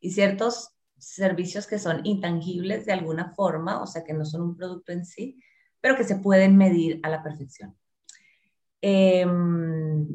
y 0.00 0.12
ciertos 0.12 0.76
servicios 0.98 1.66
que 1.66 1.78
son 1.78 2.00
intangibles 2.04 2.86
de 2.86 2.92
alguna 2.92 3.34
forma, 3.34 3.82
o 3.82 3.86
sea, 3.86 4.04
que 4.04 4.14
no 4.14 4.24
son 4.24 4.42
un 4.42 4.56
producto 4.56 4.92
en 4.92 5.04
sí, 5.04 5.42
pero 5.80 5.96
que 5.96 6.04
se 6.04 6.16
pueden 6.16 6.56
medir 6.56 7.00
a 7.02 7.08
la 7.08 7.22
perfección. 7.22 7.76
Em, 8.80 10.06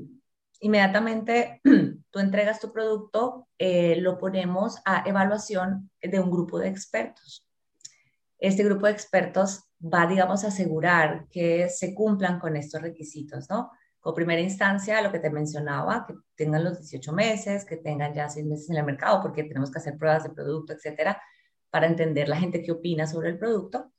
inmediatamente 0.62 1.62
tú 2.12 2.20
entregas 2.20 2.60
tu 2.60 2.72
producto, 2.72 3.48
eh, 3.58 3.98
lo 4.00 4.18
ponemos 4.18 4.78
a 4.86 5.04
evaluación 5.08 5.90
de 6.02 6.20
un 6.20 6.32
grupo 6.32 6.60
de 6.60 6.70
expertos. 6.70 7.48
Este 8.40 8.64
grupo 8.64 8.86
de 8.86 8.94
expertos 8.94 9.66
va, 9.82 10.06
digamos, 10.06 10.44
a 10.44 10.48
asegurar 10.48 11.28
que 11.30 11.70
se 11.70 11.94
cumplan 11.94 12.40
con 12.40 12.56
estos 12.56 12.82
requisitos, 12.82 13.50
¿no? 13.50 13.72
Como 14.00 14.16
primera 14.16 14.42
instancia, 14.42 15.02
lo 15.02 15.12
que 15.12 15.20
te 15.20 15.30
mencionaba, 15.30 16.06
que 16.08 16.16
tengan 16.36 16.64
los 16.64 16.80
18 16.80 17.14
meses, 17.14 17.66
que 17.66 17.78
tengan 17.78 18.14
ya 18.14 18.30
6 18.30 18.46
meses 18.46 18.70
en 18.70 18.78
el 18.78 18.86
mercado, 18.86 19.22
porque 19.22 19.44
tenemos 19.44 19.72
que 19.72 19.80
hacer 19.80 19.98
pruebas 19.98 20.24
de 20.24 20.32
producto, 20.32 20.74
etcétera, 20.74 21.22
para 21.70 21.88
entender 21.88 22.28
la 22.28 22.38
gente 22.38 22.64
qué 22.64 22.72
opina 22.72 23.06
sobre 23.08 23.30
el 23.30 23.38
producto. 23.38 23.92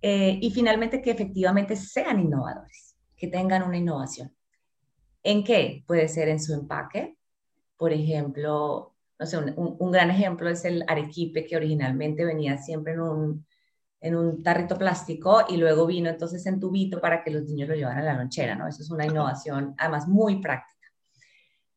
Eh, 0.00 0.38
y 0.40 0.50
finalmente, 0.50 1.00
que 1.00 1.10
efectivamente 1.10 1.76
sean 1.76 2.20
innovadores, 2.20 2.96
que 3.16 3.28
tengan 3.28 3.62
una 3.62 3.76
innovación. 3.76 4.34
¿En 5.22 5.42
qué? 5.42 5.82
Puede 5.86 6.08
ser 6.08 6.28
en 6.28 6.40
su 6.40 6.54
empaque. 6.54 7.16
Por 7.76 7.92
ejemplo, 7.92 8.94
no 9.18 9.26
sé, 9.26 9.38
un, 9.38 9.76
un 9.78 9.90
gran 9.90 10.10
ejemplo 10.10 10.48
es 10.48 10.64
el 10.64 10.84
arequipe 10.86 11.46
que 11.46 11.56
originalmente 11.56 12.24
venía 12.24 12.58
siempre 12.58 12.92
en 12.92 13.00
un, 13.00 13.46
en 14.04 14.14
un 14.16 14.42
tarrito 14.42 14.76
plástico 14.76 15.44
y 15.48 15.56
luego 15.56 15.86
vino 15.86 16.10
entonces 16.10 16.44
en 16.44 16.60
tubito 16.60 17.00
para 17.00 17.24
que 17.24 17.30
los 17.30 17.44
niños 17.44 17.70
lo 17.70 17.74
llevaran 17.74 18.02
a 18.02 18.12
la 18.12 18.18
lonchera, 18.18 18.54
¿no? 18.54 18.68
Eso 18.68 18.82
es 18.82 18.90
una 18.90 19.06
innovación 19.06 19.74
además 19.78 20.06
muy 20.06 20.42
práctica. 20.42 20.90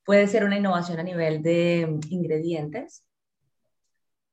Puede 0.03 0.27
ser 0.27 0.43
una 0.43 0.57
innovación 0.57 0.99
a 0.99 1.03
nivel 1.03 1.41
de 1.41 1.97
ingredientes 2.09 3.05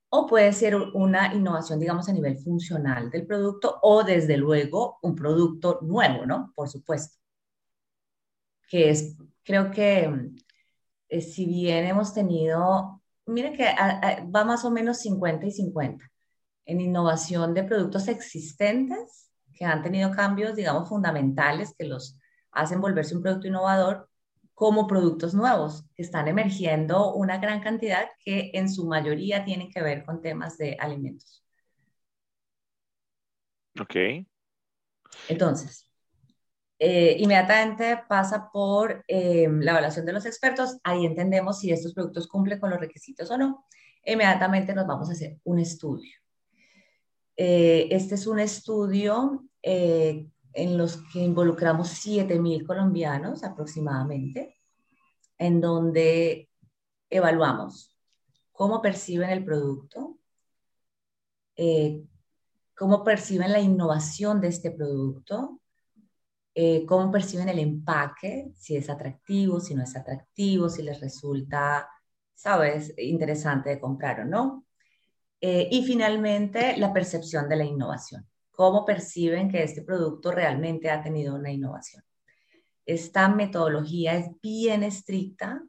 o 0.09 0.27
puede 0.27 0.53
ser 0.53 0.75
una 0.75 1.33
innovación, 1.35 1.79
digamos, 1.79 2.09
a 2.09 2.13
nivel 2.13 2.37
funcional 2.37 3.11
del 3.13 3.29
producto 3.29 3.79
o 3.83 4.03
desde 4.03 4.37
luego 4.39 4.99
un 5.03 5.15
producto 5.15 5.79
nuevo, 5.83 6.27
¿no? 6.27 6.53
Por 6.57 6.69
supuesto. 6.69 7.17
Que 8.69 8.91
es, 8.91 9.17
creo 9.45 9.71
que 9.71 10.33
eh, 11.09 11.21
si 11.21 11.47
bien 11.47 11.85
hemos 11.85 12.13
tenido, 12.13 13.03
miren 13.27 13.55
que 13.55 13.67
va 14.35 14.45
más 14.45 14.65
o 14.65 14.71
menos 14.73 14.99
50 14.99 15.47
y 15.47 15.53
50 15.53 16.11
en 16.67 16.81
innovación 16.81 17.55
de 17.55 17.65
productos 17.65 18.09
existentes 18.09 19.31
que 19.53 19.65
han 19.65 19.83
tenido 19.83 20.11
cambios, 20.11 20.57
digamos, 20.57 20.89
fundamentales 20.89 21.75
que 21.79 21.85
los 21.85 22.19
hacen 22.51 22.81
volverse 22.81 23.17
un 23.17 23.23
producto 23.23 23.47
innovador, 23.47 24.09
como 24.55 24.87
productos 24.87 25.35
nuevos 25.35 25.85
que 25.97 26.03
están 26.03 26.29
emergiendo 26.29 27.13
una 27.15 27.39
gran 27.39 27.61
cantidad 27.61 28.07
que 28.25 28.53
en 28.55 28.71
su 28.71 28.87
mayoría 28.87 29.45
tienen 29.45 29.71
que 29.71 29.83
ver 29.83 30.05
con 30.05 30.23
temas 30.23 30.57
de 30.59 30.77
alimentos. 30.79 31.45
Ok. 33.81 33.97
Entonces, 35.29 35.91
eh, 36.79 37.17
inmediatamente 37.19 38.01
pasa 38.09 38.51
por 38.53 39.05
eh, 39.09 39.49
la 39.51 39.73
evaluación 39.73 40.07
de 40.07 40.13
los 40.13 40.27
expertos, 40.27 40.79
ahí 40.85 41.05
entendemos 41.05 41.59
si 41.59 41.73
estos 41.73 41.93
productos 41.93 42.29
cumplen 42.29 42.61
con 42.61 42.71
los 42.71 42.79
requisitos 42.79 43.31
o 43.31 43.39
no. 43.39 43.67
Inmediatamente 44.05 44.75
nos 44.75 44.87
vamos 44.87 45.09
a 45.09 45.13
hacer 45.13 45.39
un 45.45 45.59
estudio. 45.59 46.24
Eh, 47.37 47.89
este 47.91 48.15
es 48.15 48.27
un 48.27 48.39
estudio 48.39 49.45
eh, 49.63 50.29
en 50.53 50.79
los 50.79 50.99
que 51.13 51.21
involucramos 51.21 51.89
7.000 52.05 52.67
colombianos 52.67 53.43
aproximadamente, 53.43 54.61
en 55.39 55.61
donde 55.61 56.49
evaluamos 57.11 57.97
cómo 58.53 58.81
perciben 58.81 59.31
el 59.31 59.45
producto, 59.45 60.19
eh, 61.57 62.05
cómo 62.77 63.03
perciben 63.03 63.51
la 63.51 63.61
innovación 63.61 64.41
de 64.41 64.49
este 64.49 64.71
producto, 64.71 65.61
cómo 66.87 67.11
perciben 67.11 67.49
el 67.49 67.59
empaque, 67.59 68.53
si 68.55 68.77
es 68.77 68.89
atractivo, 68.89 69.59
si 69.59 69.75
no 69.75 69.83
es 69.83 69.97
atractivo, 69.97 70.69
si 70.69 70.85
les 70.85 71.01
resulta, 71.01 71.89
sabes, 72.33 72.95
interesante 72.97 73.71
de 73.71 73.81
comprar 73.81 74.21
o 74.21 74.25
no. 74.25 74.65
Eh, 75.47 75.69
y 75.71 75.85
finalmente, 75.85 76.75
la 76.79 76.91
percepción 76.91 77.51
de 77.51 77.57
la 77.57 77.65
innovación. 77.65 78.27
¿Cómo 78.51 78.87
perciben 78.87 79.51
que 79.51 79.63
este 79.63 79.83
producto 79.83 80.33
realmente 80.33 80.89
ha 80.89 81.03
tenido 81.03 81.35
una 81.35 81.53
innovación? 81.53 82.03
Esta 82.87 83.29
metodología 83.29 84.15
es 84.17 84.31
bien 84.41 84.83
estricta, 84.83 85.63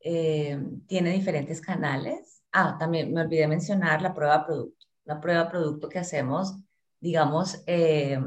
eh, 0.00 0.60
tiene 0.88 1.12
diferentes 1.12 1.60
canales. 1.60 2.42
Ah, 2.50 2.76
también 2.76 3.14
me 3.14 3.20
olvidé 3.20 3.46
mencionar 3.46 4.02
la 4.02 4.12
prueba 4.12 4.44
producto. 4.44 4.86
La 5.04 5.20
prueba 5.20 5.48
producto 5.48 5.88
que 5.88 6.00
hacemos, 6.00 6.56
digamos, 6.98 7.62
eh, 7.68 8.18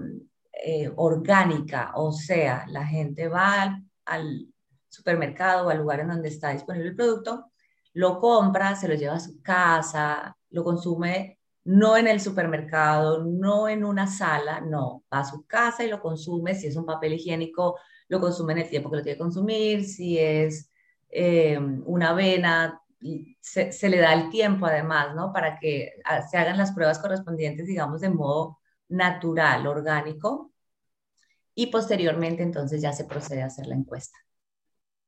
orgánica, 0.95 1.91
o 1.95 2.13
sea, 2.13 2.65
la 2.69 2.85
gente 2.87 3.27
va 3.27 3.63
al, 3.63 3.83
al 4.05 4.47
supermercado 4.87 5.67
o 5.67 5.69
al 5.69 5.79
lugar 5.79 5.99
en 5.99 6.07
donde 6.07 6.29
está 6.29 6.51
disponible 6.51 6.91
el 6.91 6.95
producto, 6.95 7.51
lo 7.91 8.21
compra, 8.21 8.77
se 8.77 8.87
lo 8.87 8.93
lleva 8.95 9.15
a 9.15 9.19
su 9.19 9.41
casa, 9.41 10.37
lo 10.51 10.63
consume 10.63 11.39
no 11.63 11.97
en 11.97 12.07
el 12.07 12.19
supermercado, 12.19 13.23
no 13.23 13.69
en 13.69 13.83
una 13.85 14.07
sala, 14.07 14.61
no, 14.61 15.03
va 15.13 15.19
a 15.19 15.25
su 15.25 15.45
casa 15.45 15.83
y 15.83 15.89
lo 15.89 16.01
consume, 16.01 16.55
si 16.55 16.67
es 16.67 16.75
un 16.75 16.85
papel 16.85 17.13
higiénico, 17.13 17.77
lo 18.07 18.19
consume 18.19 18.53
en 18.53 18.59
el 18.59 18.69
tiempo 18.69 18.89
que 18.89 18.97
lo 18.97 19.03
tiene 19.03 19.17
que 19.17 19.23
consumir, 19.23 19.85
si 19.85 20.17
es 20.17 20.69
eh, 21.09 21.59
una 21.85 22.09
avena, 22.09 22.81
se, 23.39 23.89
le 23.89 23.97
da 23.97 24.13
el 24.13 24.29
tiempo 24.29 24.65
además, 24.65 25.15
¿no? 25.15 25.31
Para 25.33 25.59
que 25.59 25.93
se 26.29 26.37
hagan 26.37 26.57
las 26.57 26.71
pruebas 26.71 26.99
correspondientes, 26.99 27.67
digamos, 27.67 28.01
de 28.01 28.09
modo 28.09 28.59
natural, 28.89 29.67
orgánico, 29.67 30.51
y 31.55 31.67
posteriormente 31.67 32.43
entonces 32.43 32.81
ya 32.81 32.93
se 32.93 33.05
procede 33.05 33.43
a 33.43 33.47
hacer 33.47 33.67
la 33.67 33.75
encuesta. 33.75 34.17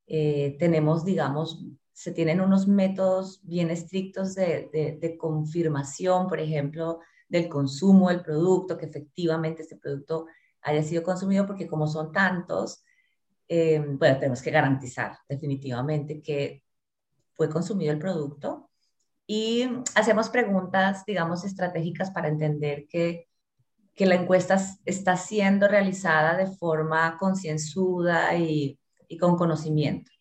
Eh, 0.08 0.56
tenemos, 0.60 1.06
digamos, 1.06 1.64
se 1.94 2.12
tienen 2.12 2.42
unos 2.42 2.68
métodos 2.68 3.40
bien 3.44 3.70
estrictos 3.70 4.34
de, 4.34 5.16
confirmación, 5.20 6.28
por 6.28 6.40
ejemplo, 6.40 7.00
del 7.30 7.48
consumo 7.48 8.10
del 8.10 8.24
producto, 8.24 8.78
que 8.78 8.88
efectivamente 8.88 9.62
este 9.62 9.78
producto 9.78 10.26
haya 10.62 10.82
sido 10.82 11.04
consumido, 11.04 11.46
porque 11.46 11.68
como 11.68 11.88
son 11.88 12.12
tantos, 12.12 12.84
eh, 13.48 13.80
bueno, 13.80 14.18
tenemos 14.18 14.42
que 14.42 14.52
garantizar 14.52 15.18
definitivamente 15.30 16.22
que 16.22 16.64
fue 17.34 17.50
consumido 17.50 17.94
el 17.94 18.00
producto. 18.00 18.72
Y 19.28 19.70
hacemos 19.96 20.30
preguntas, 20.30 21.06
digamos, 21.06 21.46
estratégicas 21.46 22.12
para 22.12 22.28
entender 22.28 22.88
que, 22.90 23.28
que 23.94 24.06
la 24.06 24.16
encuesta 24.16 24.60
está 24.86 25.16
siendo 25.16 25.68
realizada 25.68 26.36
de 26.36 26.48
forma 26.48 27.18
concienzuda 27.20 28.36
y, 28.36 28.80
y 29.08 29.18
con 29.18 29.38
conocimiento. 29.38 30.12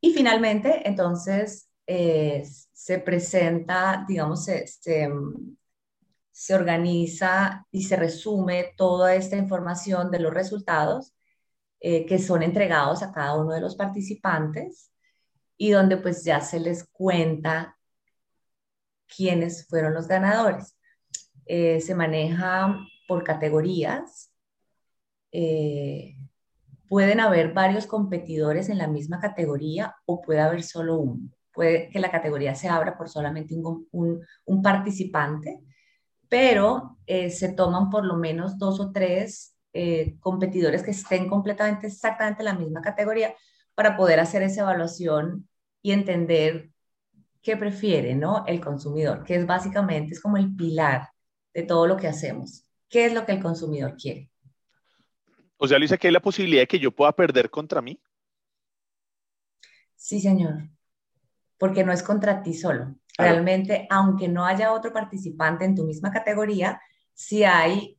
Y 0.00 0.12
finalmente, 0.12 0.86
entonces, 0.88 1.68
eh, 1.86 2.44
se 2.72 2.98
presenta, 3.00 4.04
digamos, 4.06 4.44
se, 4.44 4.66
se, 4.66 6.54
organiza 6.54 7.66
y 7.70 7.82
se 7.82 7.96
resume 7.96 8.74
toda 8.76 9.14
esta 9.14 9.36
información 9.36 10.10
de 10.10 10.20
los 10.20 10.32
resultados 10.32 11.14
eh, 11.80 12.06
que 12.06 12.18
son 12.18 12.42
entregados 12.42 13.02
a 13.02 13.12
cada 13.12 13.36
uno 13.36 13.52
de 13.54 13.60
los 13.60 13.76
participantes 13.76 14.92
y 15.56 15.70
donde 15.70 15.96
pues 15.96 16.24
ya 16.24 16.40
se 16.40 16.60
les 16.60 16.84
cuenta 16.88 17.76
quiénes 19.06 19.66
fueron 19.66 19.94
los 19.94 20.06
ganadores. 20.08 20.76
Eh, 21.46 21.80
se 21.80 21.94
maneja 21.94 22.78
por 23.08 23.24
categorías 23.24 24.30
pueden 26.88 27.20
haber 27.20 27.52
varios 27.52 27.86
competidores 27.86 28.68
en 28.68 28.78
la 28.78 28.88
misma 28.88 29.20
categoría 29.20 29.94
o 30.06 30.20
puede 30.22 30.40
haber 30.40 30.62
solo 30.62 30.96
uno. 30.98 31.30
Puede 31.52 31.90
que 31.90 32.00
la 32.00 32.10
categoría 32.10 32.54
se 32.54 32.68
abra 32.68 32.96
por 32.96 33.08
solamente 33.08 33.54
un, 33.54 34.62
participante, 34.62 35.60
pero 36.28 36.98
eh, 37.06 37.30
se 37.30 37.52
toman 37.52 37.90
por 37.90 38.04
lo 38.04 38.16
menos 38.16 38.58
dos 38.58 38.80
o 38.80 38.92
tres 38.92 39.56
eh, 39.72 40.16
competidores 40.20 40.82
que 40.82 40.92
estén 40.92 41.28
completamente, 41.28 41.88
exactamente 41.88 42.42
en 42.42 42.46
la 42.46 42.54
misma 42.54 42.80
categoría 42.80 43.34
para 43.74 43.96
poder 43.96 44.20
hacer 44.20 44.42
esa 44.42 44.62
evaluación 44.62 45.48
y 45.82 45.92
entender 45.92 46.70
qué 47.42 47.56
prefiere, 47.56 48.14
¿no? 48.14 48.44
El 48.46 48.60
consumidor, 48.60 49.24
que 49.24 49.36
es 49.36 49.46
básicamente, 49.46 50.14
es 50.14 50.20
como 50.20 50.36
el 50.36 50.54
pilar 50.54 51.08
de 51.54 51.62
todo 51.62 51.86
lo 51.86 51.96
que 51.96 52.08
hacemos. 52.08 52.64
¿Qué 52.88 53.06
es 53.06 53.14
lo 53.14 53.24
que 53.26 53.32
el 53.32 53.42
consumidor 53.42 53.96
quiere? 53.96 54.30
O 55.58 55.68
sea, 55.68 55.78
Luisa, 55.78 55.96
que 55.96 56.06
hay 56.06 56.12
la 56.12 56.20
posibilidad 56.20 56.62
de 56.62 56.68
que 56.68 56.78
yo 56.78 56.90
pueda 56.90 57.12
perder 57.12 57.50
contra 57.50 57.82
mí. 57.82 58.00
Sí, 59.96 60.20
señor. 60.20 60.68
Porque 61.58 61.84
no 61.84 61.92
es 61.92 62.02
contra 62.02 62.42
ti 62.42 62.54
solo. 62.54 62.94
Realmente, 63.18 63.88
aunque 63.90 64.28
no 64.28 64.46
haya 64.46 64.72
otro 64.72 64.92
participante 64.92 65.64
en 65.64 65.74
tu 65.74 65.84
misma 65.84 66.12
categoría, 66.12 66.80
sí 67.12 67.42
hay 67.42 67.98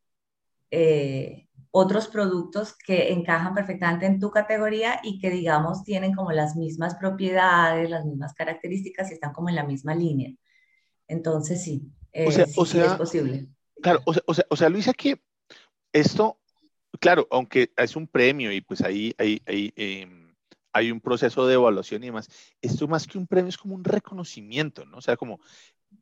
eh, 0.72 1.50
otros 1.72 2.08
productos 2.08 2.76
que 2.78 3.12
encajan 3.12 3.54
perfectamente 3.54 4.06
en 4.06 4.20
tu 4.20 4.32
categoría 4.32 5.02
y 5.04 5.20
que, 5.20 5.30
digamos, 5.30 5.84
tienen 5.84 6.16
como 6.16 6.32
las 6.32 6.56
mismas 6.56 6.96
propiedades, 6.96 7.90
las 7.90 8.06
mismas 8.06 8.34
características 8.34 9.12
y 9.12 9.16
están 9.16 9.34
como 9.34 9.50
en 9.50 9.56
la 9.56 9.66
misma 9.66 9.94
línea. 9.94 10.32
Entonces, 11.08 11.62
sí, 11.62 11.92
o 12.26 12.32
sea, 12.32 12.46
sí, 12.46 12.80
es 12.80 12.94
posible. 12.94 13.48
Claro, 13.82 14.00
o 14.06 14.14
sea, 14.14 14.24
o 14.26 14.34
sea, 14.34 14.46
o 14.50 14.56
sea, 14.56 14.70
Luisa, 14.70 14.94
que 14.94 15.22
esto, 15.92 16.39
claro, 17.00 17.28
aunque 17.32 17.72
es 17.78 17.96
un 17.96 18.08
premio 18.08 18.52
y 18.52 18.62
pues 18.62 18.82
ahí, 18.82 19.16
em, 19.18 20.34
hay 20.74 20.92
un 20.92 21.02
proceso 21.02 21.48
de 21.48 21.56
evaluación 21.56 22.04
y 22.04 22.08
demás, 22.08 22.30
esto 22.62 22.88
más 22.88 23.08
que 23.08 23.18
un 23.18 23.28
premio 23.28 23.50
es 23.50 23.58
como 23.58 23.76
un 23.76 23.84
reconocimiento, 23.84 24.86
¿no? 24.86 24.98
O 24.98 25.02
sea, 25.02 25.18
como 25.18 25.40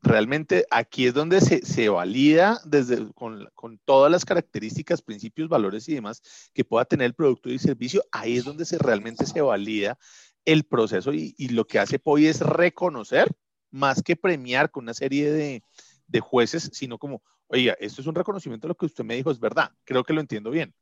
realmente 0.02 0.66
aquí 0.70 1.06
es 1.06 1.14
donde 1.14 1.40
se, 1.40 1.64
se 1.64 1.88
valida 1.88 2.60
desde, 2.64 3.10
con, 3.14 3.48
con, 3.54 3.78
todas 3.78 4.12
las 4.12 4.24
características, 4.24 5.02
principios, 5.02 5.48
valores 5.48 5.88
y 5.88 5.94
demás 5.94 6.22
que 6.52 6.64
pueda 6.64 6.84
tener 6.84 7.06
el 7.06 7.14
producto 7.14 7.48
y 7.48 7.58
servicio, 7.58 8.04
ahí 8.12 8.36
es 8.36 8.44
donde 8.44 8.64
se 8.64 8.78
realmente 8.78 9.24
se 9.26 9.40
valida 9.40 9.98
el 10.44 10.64
proceso 10.64 11.12
y, 11.12 11.34
y 11.38 11.48
lo 11.50 11.66
que 11.66 11.78
hace 11.78 11.98
POI 11.98 12.26
es 12.26 12.40
reconocer 12.40 13.28
más 13.70 14.02
que 14.02 14.16
premiar 14.16 14.70
con 14.70 14.84
una 14.84 14.94
serie 14.94 15.30
de, 15.30 15.62
de 16.06 16.20
jueces, 16.20 16.70
sino 16.72 16.98
como, 16.98 17.22
oiga, 17.46 17.76
esto 17.80 18.00
es 18.00 18.06
un 18.06 18.14
reconocimiento 18.14 18.66
de 18.66 18.70
lo 18.70 18.76
que 18.76 18.86
usted 18.86 19.04
me 19.04 19.14
dijo, 19.14 19.30
es 19.30 19.38
verdad, 19.38 19.70
creo 19.84 20.04
que 20.04 20.12
lo 20.12 20.20
entiendo 20.20 20.50
bien. 20.50 20.74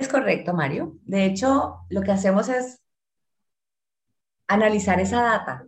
Es 0.00 0.08
correcto, 0.08 0.54
Mario. 0.54 0.96
De 1.04 1.26
hecho, 1.26 1.80
lo 1.90 2.00
que 2.00 2.10
hacemos 2.10 2.48
es 2.48 2.80
analizar 4.46 4.98
esa 4.98 5.20
data 5.20 5.66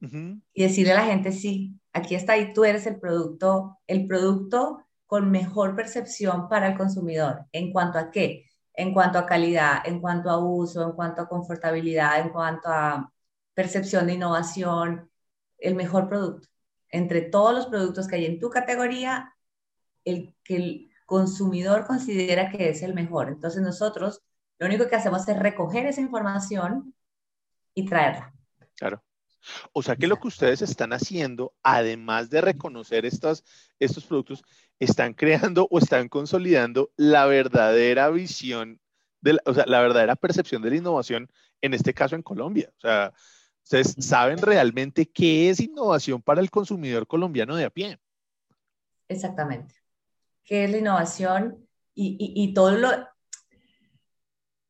y 0.00 0.62
decirle 0.62 0.94
a 0.94 0.96
la 0.96 1.04
gente, 1.04 1.30
sí, 1.30 1.78
aquí 1.92 2.16
está 2.16 2.36
y 2.36 2.52
tú 2.52 2.64
eres 2.64 2.88
el 2.88 2.98
producto, 2.98 3.78
el 3.86 4.08
producto 4.08 4.84
con 5.06 5.30
mejor 5.30 5.76
percepción 5.76 6.48
para 6.48 6.66
el 6.66 6.76
consumidor. 6.76 7.46
¿En 7.52 7.72
cuanto 7.72 8.00
a 8.00 8.10
qué? 8.10 8.46
En 8.74 8.92
cuanto 8.92 9.16
a 9.16 9.26
calidad, 9.26 9.78
en 9.84 10.00
cuanto 10.00 10.28
a 10.28 10.38
uso, 10.38 10.84
en 10.84 10.92
cuanto 10.92 11.22
a 11.22 11.28
confortabilidad, 11.28 12.18
en 12.18 12.30
cuanto 12.30 12.68
a 12.68 13.12
percepción 13.54 14.08
de 14.08 14.14
innovación, 14.14 15.08
el 15.56 15.76
mejor 15.76 16.08
producto. 16.08 16.48
Entre 16.90 17.20
todos 17.22 17.54
los 17.54 17.66
productos 17.66 18.08
que 18.08 18.16
hay 18.16 18.26
en 18.26 18.40
tu 18.40 18.50
categoría, 18.50 19.32
el 20.04 20.34
que 20.42 20.87
consumidor 21.08 21.86
considera 21.86 22.50
que 22.50 22.68
es 22.68 22.82
el 22.82 22.92
mejor. 22.92 23.28
Entonces 23.28 23.62
nosotros 23.62 24.20
lo 24.58 24.66
único 24.66 24.88
que 24.88 24.96
hacemos 24.96 25.26
es 25.26 25.38
recoger 25.38 25.86
esa 25.86 26.02
información 26.02 26.94
y 27.74 27.86
traerla. 27.86 28.34
Claro. 28.76 29.02
O 29.72 29.82
sea 29.82 29.96
que 29.96 30.06
lo 30.06 30.18
que 30.18 30.28
ustedes 30.28 30.60
están 30.60 30.92
haciendo, 30.92 31.54
además 31.62 32.28
de 32.28 32.42
reconocer 32.42 33.06
estos, 33.06 33.42
estos 33.78 34.04
productos, 34.04 34.44
están 34.78 35.14
creando 35.14 35.66
o 35.70 35.78
están 35.78 36.10
consolidando 36.10 36.90
la 36.98 37.24
verdadera 37.24 38.10
visión, 38.10 38.78
de 39.22 39.32
la, 39.32 39.42
o 39.46 39.54
sea, 39.54 39.64
la 39.66 39.80
verdadera 39.80 40.14
percepción 40.14 40.60
de 40.60 40.68
la 40.68 40.76
innovación, 40.76 41.30
en 41.62 41.72
este 41.72 41.94
caso 41.94 42.16
en 42.16 42.22
Colombia. 42.22 42.70
O 42.76 42.80
sea, 42.80 43.14
ustedes 43.64 43.96
saben 43.98 44.36
realmente 44.36 45.06
qué 45.06 45.48
es 45.48 45.60
innovación 45.60 46.20
para 46.20 46.42
el 46.42 46.50
consumidor 46.50 47.06
colombiano 47.06 47.56
de 47.56 47.64
a 47.64 47.70
pie. 47.70 47.98
Exactamente. 49.08 49.74
¿Qué 50.48 50.64
es 50.64 50.70
la 50.70 50.78
innovación? 50.78 51.68
Y, 51.94 52.16
y, 52.18 52.54
todo 52.54 52.70
lo, 52.72 52.88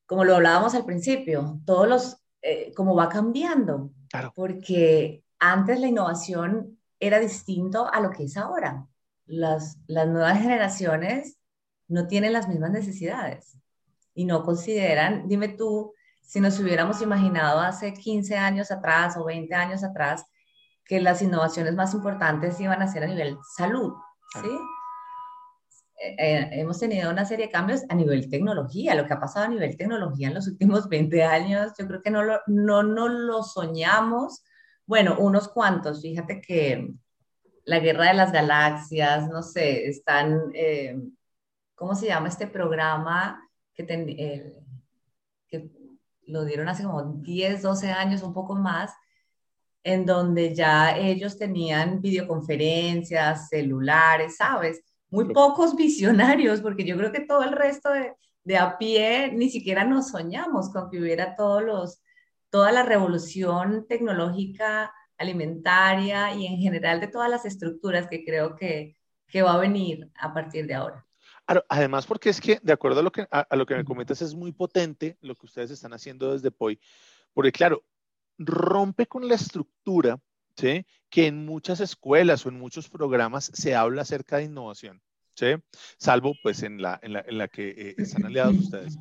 como 0.07 0.25
lo 0.25 0.37
hablábamos 0.37 0.75
al 0.75 0.85
principio, 0.85 1.61
todos 1.65 1.87
los, 1.87 2.17
eh, 2.43 2.73
como 2.75 2.97
va 2.97 3.09
cambiando, 3.09 3.93
porque 4.35 5.23
antes 5.39 5.79
la 5.79 5.87
innovación 5.87 6.81
era 6.99 7.21
distinto 7.21 7.87
a 7.93 8.01
lo 8.01 8.11
que 8.11 8.25
es 8.25 8.37
ahora. 8.37 8.89
Las, 9.27 9.79
las 9.87 10.09
nuevas 10.09 10.41
generaciones 10.41 11.39
no 11.87 12.09
tienen 12.09 12.33
las 12.33 12.49
mismas 12.49 12.73
necesidades 12.73 13.57
y 14.15 14.25
no 14.25 14.43
consideran, 14.43 15.29
dime 15.29 15.49
tú, 15.49 15.93
si 16.23 16.41
nos 16.41 16.59
hubiéramos 16.59 17.01
imaginado 17.03 17.61
hace 17.61 17.93
15 17.93 18.37
años 18.37 18.73
atrás 18.73 19.17
o 19.17 19.25
20 19.25 19.55
años 19.55 19.85
atrás 19.85 20.25
que 20.85 21.01
las 21.01 21.23
innovaciones 21.23 21.75
más 21.75 21.95
importantes 21.95 22.59
iban 22.59 22.83
a 22.83 22.89
ser 22.89 23.05
a 23.05 23.07
nivel 23.07 23.37
salud, 23.57 23.93
¿sí? 24.43 24.49
Eh, 26.01 26.49
hemos 26.53 26.79
tenido 26.79 27.11
una 27.11 27.25
serie 27.25 27.47
de 27.47 27.53
cambios 27.53 27.83
a 27.89 27.95
nivel 27.95 28.31
tecnología. 28.31 28.95
Lo 28.95 29.07
que 29.07 29.15
ha 29.15 29.21
pasado 29.21 29.47
a 29.47 29.49
nivel 29.49 29.77
tecnología 29.77 30.29
en 30.29 30.35
los 30.35 30.47
últimos 30.47 30.89
20 30.89 31.23
años, 31.25 31.73
yo 31.79 31.87
creo 31.87 32.03
que 32.03 32.11
no, 32.11 32.23
lo, 32.23 32.41
no, 32.47 32.83
no 32.83 33.09
lo 33.09 33.43
soñamos. 33.43 34.43
Bueno, 34.87 35.17
unos 35.19 35.49
cuantos. 35.49 36.03
Fíjate 36.03 36.41
que 36.41 36.93
la 37.65 37.81
guerra 37.81 38.07
de 38.07 38.15
las 38.15 38.33
galaxias, 38.33 39.29
no 39.29 39.43
sé, 39.43 39.87
están, 39.87 40.51
eh, 40.55 40.99
¿cómo 41.75 41.95
se 41.95 42.07
llama 42.07 42.29
este 42.29 42.47
programa 42.47 43.43
que, 43.75 43.87
que 45.49 45.71
lo 46.27 46.45
dieron 46.45 46.69
hace 46.69 46.85
como 46.85 47.03
10, 47.21 47.63
12 47.63 47.91
años, 47.91 48.23
un 48.23 48.33
poco 48.33 48.55
más? 48.55 48.93
en 49.85 50.05
donde 50.05 50.55
ya 50.55 50.97
ellos 50.97 51.39
tenían 51.39 52.01
videoconferencias, 52.03 53.49
celulares, 53.49 54.37
¿sabes? 54.37 54.83
Muy 55.11 55.33
pocos 55.33 55.77
visionarios, 55.77 56.61
porque 56.61 56.85
yo 56.85 56.97
creo 56.97 57.13
que 57.13 57.21
todo 57.21 57.43
el 57.43 57.53
resto 57.53 57.91
de, 57.91 58.15
de, 58.45 58.57
a 58.57 58.79
pie 58.79 59.33
ni 59.33 59.51
siquiera 59.51 59.85
nos 59.85 60.09
soñamos 60.11 60.71
con 60.71 60.91
que 60.91 61.01
hubiera 61.01 61.35
todos 61.37 61.63
los, 61.63 62.03
toda 62.51 62.73
la 62.73 62.83
revolución 62.83 63.87
tecnológica, 63.89 64.93
alimentaria 65.19 66.35
y 66.35 66.47
en 66.47 66.59
general 66.59 67.01
de 67.01 67.09
todas 67.09 67.29
las 67.29 67.45
estructuras 67.45 68.07
que 68.09 68.25
creo 68.25 68.55
que, 68.57 68.97
que 69.27 69.43
va 69.43 69.55
a 69.55 69.59
venir 69.59 70.11
a 70.15 70.33
partir 70.33 70.67
de 70.67 70.75
ahora. 70.75 71.05
Además, 71.69 72.07
porque 72.07 72.29
es 72.29 72.41
que, 72.43 72.59
de 72.63 72.73
acuerdo 72.75 73.01
a 73.01 73.03
lo 73.03 73.11
que, 73.11 73.27
a, 73.31 73.57
lo 73.57 73.65
que 73.65 73.75
me 73.75 73.85
comentas, 73.85 74.21
es 74.21 74.35
muy 74.35 74.53
potente 74.53 75.17
lo 75.23 75.35
que 75.35 75.47
ustedes 75.47 75.71
están 75.71 75.95
haciendo 75.95 76.33
desde 76.33 76.51
POI, 76.51 76.79
porque 77.33 77.53
claro, 77.53 77.83
rompe 78.37 79.07
con 79.07 79.27
la 79.27 79.35
estructura 79.35 80.21
que 81.11 81.27
en 81.27 81.45
muchas 81.45 81.81
escuelas 81.81 82.45
o 82.45 82.49
en 82.49 82.59
muchos 82.59 82.89
programas 82.89 83.51
se 83.53 83.75
habla 83.75 84.03
acerca 84.03 84.39
de 84.39 84.45
innovación, 84.45 85.01
¿sí? 85.35 85.47
salvo 85.99 86.35
pues 86.43 86.63
en 86.63 86.83
la, 86.83 86.99
en 87.03 87.13
la, 87.15 87.21
en 87.21 87.39
la 87.39 87.49
que 87.49 87.69
eh, 87.69 87.95
están 87.99 88.27
aliados 88.27 88.57
ustedes, 88.57 88.97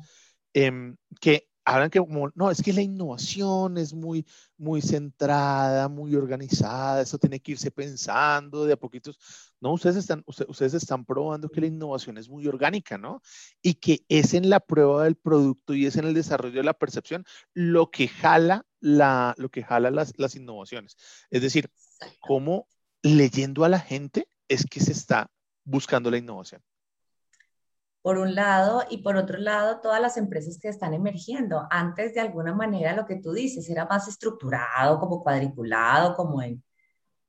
eh, 0.54 0.94
que 1.20 1.48
hablan 1.68 1.90
que 1.90 1.98
como, 1.98 2.30
no, 2.34 2.50
es 2.50 2.62
que 2.62 2.72
la 2.72 2.80
innovación 2.80 3.76
es 3.76 3.92
muy, 3.92 4.26
muy 4.56 4.80
centrada, 4.80 5.88
muy 5.88 6.14
organizada, 6.14 7.02
eso 7.02 7.18
tiene 7.18 7.40
que 7.40 7.52
irse 7.52 7.70
pensando 7.70 8.64
de 8.64 8.72
a 8.72 8.76
poquitos. 8.76 9.18
No, 9.60 9.72
ustedes 9.72 9.96
están, 9.96 10.22
ustedes 10.26 10.74
están 10.74 11.04
probando 11.04 11.48
que 11.50 11.60
la 11.60 11.66
innovación 11.66 12.16
es 12.16 12.28
muy 12.28 12.46
orgánica, 12.46 12.96
¿no? 12.96 13.20
Y 13.60 13.74
que 13.74 14.04
es 14.08 14.32
en 14.32 14.48
la 14.48 14.60
prueba 14.60 15.04
del 15.04 15.16
producto 15.16 15.74
y 15.74 15.84
es 15.84 15.96
en 15.96 16.06
el 16.06 16.14
desarrollo 16.14 16.56
de 16.56 16.64
la 16.64 16.74
percepción 16.74 17.24
lo 17.52 17.90
que 17.90 18.08
jala, 18.08 18.64
la, 18.80 19.34
lo 19.38 19.48
que 19.50 19.62
jala 19.62 19.90
las, 19.90 20.12
las 20.18 20.34
innovaciones. 20.34 20.96
Es 21.30 21.42
decir, 21.42 21.70
cómo 22.20 22.66
leyendo 23.02 23.64
a 23.64 23.68
la 23.68 23.80
gente 23.80 24.28
es 24.48 24.64
que 24.66 24.80
se 24.80 24.92
está 24.92 25.30
buscando 25.64 26.10
la 26.10 26.18
innovación 26.18 26.62
por 28.08 28.16
un 28.16 28.34
lado, 28.34 28.84
y 28.88 29.02
por 29.02 29.16
otro 29.16 29.38
lado, 29.38 29.80
todas 29.82 30.00
las 30.00 30.16
empresas 30.16 30.58
que 30.58 30.68
están 30.68 30.94
emergiendo. 30.94 31.66
Antes, 31.70 32.14
de 32.14 32.20
alguna 32.20 32.54
manera, 32.54 32.94
lo 32.94 33.04
que 33.04 33.16
tú 33.16 33.32
dices 33.32 33.68
era 33.68 33.84
más 33.84 34.08
estructurado, 34.08 34.98
como 34.98 35.22
cuadriculado, 35.22 36.14
como 36.14 36.40
en, 36.40 36.62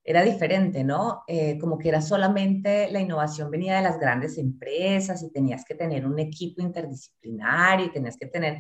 era 0.06 0.24
diferente, 0.24 0.84
¿no? 0.86 1.24
Eh, 1.28 1.58
como 1.60 1.78
que 1.78 1.90
era 1.90 2.02
solamente 2.02 2.90
la 2.92 3.02
innovación 3.02 3.52
venía 3.52 3.76
de 3.76 3.84
las 3.84 4.00
grandes 4.00 4.38
empresas 4.38 5.22
y 5.24 5.32
tenías 5.32 5.66
que 5.66 5.76
tener 5.76 6.06
un 6.06 6.18
equipo 6.20 6.62
interdisciplinario 6.62 7.88
y 7.88 7.92
tenías 7.92 8.18
que 8.18 8.28
tener... 8.28 8.60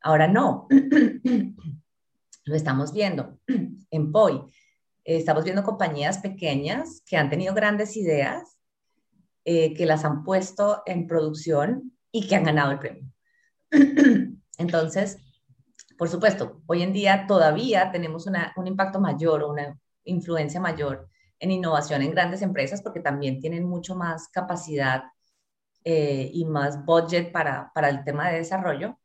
Ahora 0.00 0.26
no, 0.28 0.66
lo 2.44 2.54
estamos 2.54 2.92
viendo 2.92 3.38
en 3.90 4.12
POI. 4.12 4.42
estamos 5.04 5.44
viendo 5.44 5.62
compañías 5.62 6.18
pequeñas 6.18 7.02
que 7.06 7.16
han 7.16 7.30
tenido 7.30 7.54
grandes 7.54 7.96
ideas 7.96 8.56
eh, 9.44 9.74
que 9.74 9.86
las 9.86 10.04
han 10.04 10.22
puesto 10.22 10.82
en 10.86 11.06
producción 11.06 11.92
y 12.12 12.28
que 12.28 12.36
han 12.36 12.44
ganado 12.44 12.72
el 12.72 12.78
premio. 12.78 13.10
Entonces, 14.58 15.18
por 15.98 16.08
supuesto, 16.08 16.62
hoy 16.66 16.82
en 16.82 16.92
día 16.92 17.26
todavía 17.26 17.90
tenemos 17.90 18.26
un 18.56 18.66
impacto 18.66 19.00
mayor 19.00 19.42
o 19.42 19.50
una 19.50 19.78
influencia 20.04 20.60
mayor 20.60 21.08
en 21.38 21.50
innovación 21.50 22.02
en 22.02 22.12
grandes 22.12 22.42
empresas 22.42 22.82
porque 22.82 23.00
también 23.00 23.40
tienen 23.40 23.64
mucho 23.64 23.96
más 23.96 24.28
capacidad 24.28 25.02
eh, 25.84 26.30
y 26.32 26.44
más 26.44 26.84
budget 26.84 27.32
para, 27.32 27.72
para 27.74 27.88
el 27.88 28.04
tema 28.04 28.30
de 28.30 28.38
desarrollo, 28.38 28.98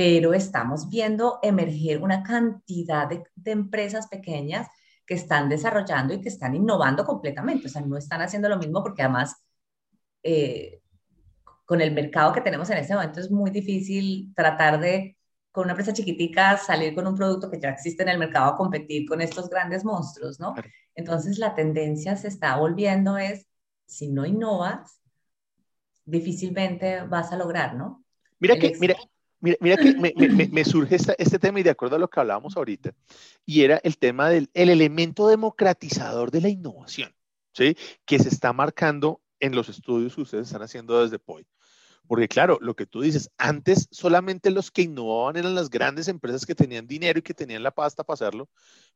pero 0.00 0.32
estamos 0.32 0.88
viendo 0.88 1.40
emerger 1.42 2.00
una 2.00 2.22
cantidad 2.22 3.06
de, 3.06 3.22
de, 3.34 3.50
empresas 3.50 4.06
pequeñas 4.06 4.66
que 5.04 5.12
están 5.12 5.50
desarrollando 5.50 6.14
y 6.14 6.22
que 6.22 6.30
están 6.30 6.54
innovando 6.54 7.04
completamente, 7.04 7.66
o 7.66 7.70
sea, 7.70 7.82
no 7.82 7.98
están 7.98 8.22
haciendo 8.22 8.48
lo 8.48 8.56
mismo 8.56 8.82
porque 8.82 9.02
además 9.02 9.44
eh, 10.22 10.80
con 11.66 11.82
el 11.82 11.92
mercado 11.92 12.32
que 12.32 12.40
tenemos 12.40 12.70
en 12.70 12.78
este 12.78 12.94
momento 12.94 13.20
es 13.20 13.30
muy 13.30 13.50
difícil 13.50 14.32
tratar 14.34 14.80
de 14.80 15.18
con 15.52 15.64
una 15.64 15.72
empresa 15.72 15.92
chiquitica 15.92 16.56
salir 16.56 16.94
con 16.94 17.06
un 17.06 17.14
producto 17.14 17.50
que 17.50 17.60
ya 17.60 17.68
existe 17.68 18.02
en 18.02 18.08
el 18.08 18.18
mercado 18.18 18.54
a 18.54 18.56
competir 18.56 19.06
con 19.06 19.20
estos 19.20 19.50
grandes 19.50 19.84
monstruos, 19.84 20.40
¿no? 20.40 20.54
Entonces 20.94 21.38
la 21.38 21.54
tendencia 21.54 22.16
se 22.16 22.28
está 22.28 22.56
volviendo 22.56 23.18
es, 23.18 23.46
si 23.84 24.08
no 24.08 24.24
innovas, 24.24 25.02
difícilmente 26.06 27.02
vas 27.02 27.32
a 27.32 27.36
lograr, 27.36 27.74
¿no? 27.74 28.02
Mira 28.38 28.58
que, 28.58 28.72
mira, 28.80 28.96
mira, 29.40 29.76
que 29.76 30.48
me, 30.50 30.64
surge 30.64 30.96
este 30.96 31.38
tema 31.38 31.60
y 31.60 31.62
de 31.62 31.70
acuerdo 31.70 31.96
a 31.96 31.98
lo 31.98 32.08
que 32.08 32.20
hablábamos 32.20 32.56
ahorita, 32.56 32.92
y 33.44 33.62
era 33.62 33.80
el 33.82 33.98
tema 33.98 34.28
del 34.28 34.50
el 34.54 34.68
elemento 34.68 35.28
democratizador 35.28 36.30
de 36.30 36.40
la 36.40 36.48
innovación, 36.48 37.14
¿sí? 37.52 37.76
Que 38.04 38.18
se 38.18 38.28
está 38.28 38.52
marcando 38.52 39.20
en 39.40 39.54
los 39.54 39.68
estudios 39.68 40.14
que 40.14 40.22
ustedes 40.22 40.48
están 40.48 40.62
haciendo 40.62 41.02
desde 41.02 41.18
POI. 41.18 41.46
Porque 42.06 42.28
claro, 42.28 42.58
lo 42.60 42.74
que 42.74 42.86
tú 42.86 43.02
dices, 43.02 43.30
antes 43.38 43.86
solamente 43.92 44.50
los 44.50 44.70
que 44.70 44.82
innovaban 44.82 45.36
eran 45.36 45.54
las 45.54 45.70
grandes 45.70 46.08
empresas 46.08 46.44
que 46.44 46.56
tenían 46.56 46.86
dinero 46.86 47.20
y 47.20 47.22
que 47.22 47.34
tenían 47.34 47.62
la 47.62 47.70
pasta 47.70 48.02
para 48.02 48.14
hacerlo, 48.14 48.48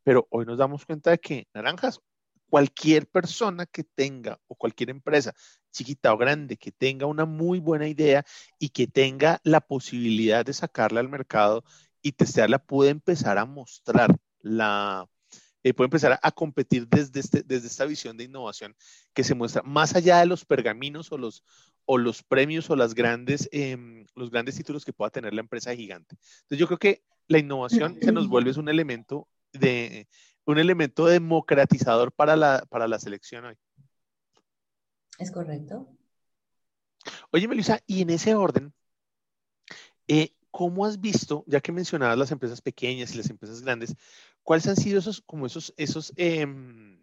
pero 0.03 0.27
hoy 0.31 0.45
nos 0.45 0.59
damos 0.59 0.85
cuenta 0.85 1.11
de 1.11 1.19
que 1.19 1.47
naranjas, 1.55 2.01
cualquier 2.55 3.09
persona 3.09 3.67
que 3.67 3.83
tenga 3.83 4.39
o 4.47 4.55
cualquier 4.55 4.91
empresa, 4.91 5.35
chiquita 5.73 6.13
o 6.15 6.17
grande, 6.17 6.57
que 6.57 6.71
tenga 6.71 7.05
una 7.05 7.25
muy 7.25 7.59
buena 7.59 7.89
idea 7.89 8.25
y 8.61 8.69
que 8.69 8.87
tenga 8.87 9.41
la 9.43 9.61
posibilidad 9.61 10.47
de 10.47 10.53
sacarla 10.53 11.01
al 11.01 11.09
mercado 11.09 11.65
y 12.01 12.13
testearla, 12.13 12.61
puede 12.61 12.91
empezar 12.91 13.39
a 13.39 13.45
mostrar 13.45 14.17
la, 14.39 15.05
eh, 15.65 15.75
puede 15.75 15.87
empezar 15.87 16.21
a, 16.23 16.31
competir 16.31 16.87
desde, 16.87 17.19
este, 17.19 17.43
desde 17.43 17.67
esta 17.67 17.87
visión 17.87 18.17
de 18.17 18.23
innovación 18.23 18.77
que 19.15 19.25
se 19.25 19.35
muestra 19.35 19.63
más 19.65 19.97
allá 19.97 20.21
de 20.21 20.27
los 20.27 20.45
pergaminos 20.45 21.11
o 21.11 21.19
los, 21.19 21.43
o 21.87 21.99
los 21.99 22.23
premios 22.23 22.71
o 22.71 22.77
las 22.77 22.95
grandes, 22.95 23.49
em, 23.51 24.07
los 24.15 24.31
grandes 24.31 24.55
títulos 24.55 24.85
que 24.85 24.93
pueda 24.93 25.11
tener 25.11 25.35
la 25.35 25.41
empresa 25.41 25.75
gigante. 25.75 26.15
Entonces 26.43 26.59
yo 26.59 26.69
creo 26.69 26.79
que 26.79 27.03
la 27.27 27.39
innovación 27.39 27.99
se 28.01 28.13
nos 28.13 28.29
vuelve 28.29 28.57
un 28.57 28.69
elemento 28.69 29.27
de 29.53 30.07
un 30.47 30.59
elemento 30.59 31.07
democratizador 31.07 32.13
para 32.13 32.37
la, 32.37 32.65
para 32.69 32.89
la 32.89 32.99
selección 32.99 33.45
hoy. 33.47 33.57
Es 35.19 35.31
correcto. 35.31 35.89
Oye, 37.31 37.49
Melissa, 37.49 37.81
y 37.87 38.03
en 38.03 38.11
ese 38.11 38.35
orden, 38.35 38.73
eh, 40.09 40.33
¿cómo 40.51 40.87
has 40.87 41.01
visto, 41.01 41.45
ya 41.47 41.61
que 41.61 41.73
mencionabas 41.73 42.19
las 42.19 42.31
empresas 42.31 42.61
pequeñas 42.61 43.15
y 43.15 43.19
las 43.19 43.31
empresas 43.31 43.63
grandes, 43.63 43.95
¿Cuáles 44.45 44.67
han 44.67 44.77
sido 44.77 44.99
esos, 44.99 45.23
como 45.23 45.47
esos, 45.47 45.73
esos 45.79 46.13
em, 46.17 47.01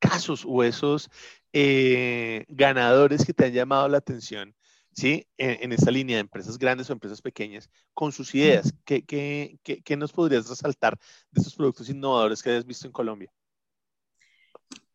casos 0.00 0.44
o 0.44 0.64
esos 0.64 1.08
eh, 1.52 2.44
ganadores 2.48 3.24
que 3.24 3.32
te 3.32 3.46
han 3.46 3.52
llamado 3.52 3.88
la 3.88 3.98
atención, 3.98 4.54
¿sí? 4.96 5.26
En, 5.36 5.72
esta 5.72 5.90
línea 5.90 6.16
de 6.16 6.22
empresas 6.22 6.58
grandes 6.58 6.90
o 6.90 6.92
empresas 6.92 7.22
pequeñas, 7.22 7.70
con 7.94 8.10
sus 8.10 8.34
ideas. 8.34 8.74
¿Qué, 8.84 9.04
qué, 9.04 9.58
qué, 9.62 9.96
nos 9.96 10.12
podrías 10.12 10.48
resaltar 10.48 10.98
de 11.30 11.40
estos 11.40 11.54
productos 11.54 11.88
innovadores 11.88 12.42
que 12.42 12.50
hayas 12.50 12.66
visto 12.66 12.86
en 12.86 12.92
Colombia? 12.92 13.30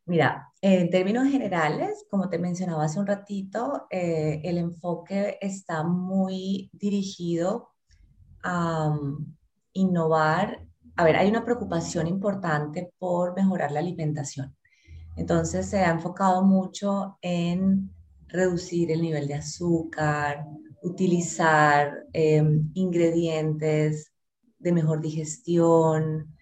Mira, 0.05 0.51
en 0.59 0.89
términos 0.89 1.29
generales, 1.29 2.05
como 2.09 2.27
te 2.27 2.39
mencionaba 2.39 2.85
hace 2.85 2.99
un 2.99 3.07
ratito, 3.07 3.87
eh, 3.89 4.41
el 4.43 4.57
enfoque 4.57 5.37
está 5.39 5.83
muy 5.83 6.69
dirigido 6.73 7.69
a 8.43 8.87
um, 8.87 9.33
innovar 9.73 10.67
a 10.95 11.03
ver, 11.03 11.15
hay 11.15 11.29
una 11.29 11.45
preocupación 11.45 12.07
importante 12.07 12.91
por 12.99 13.35
mejorar 13.35 13.71
la 13.71 13.79
alimentación. 13.79 14.55
Entonces 15.15 15.69
se 15.69 15.79
ha 15.79 15.91
enfocado 15.91 16.43
mucho 16.43 17.17
en 17.21 17.89
reducir 18.31 18.91
el 18.91 19.01
nivel 19.01 19.27
de 19.27 19.35
azúcar, 19.35 20.45
utilizar 20.81 22.05
em, 22.13 22.71
ingredientes 22.73 24.11
de 24.59 24.71
mejor 24.71 25.01
digestión, 25.01 26.35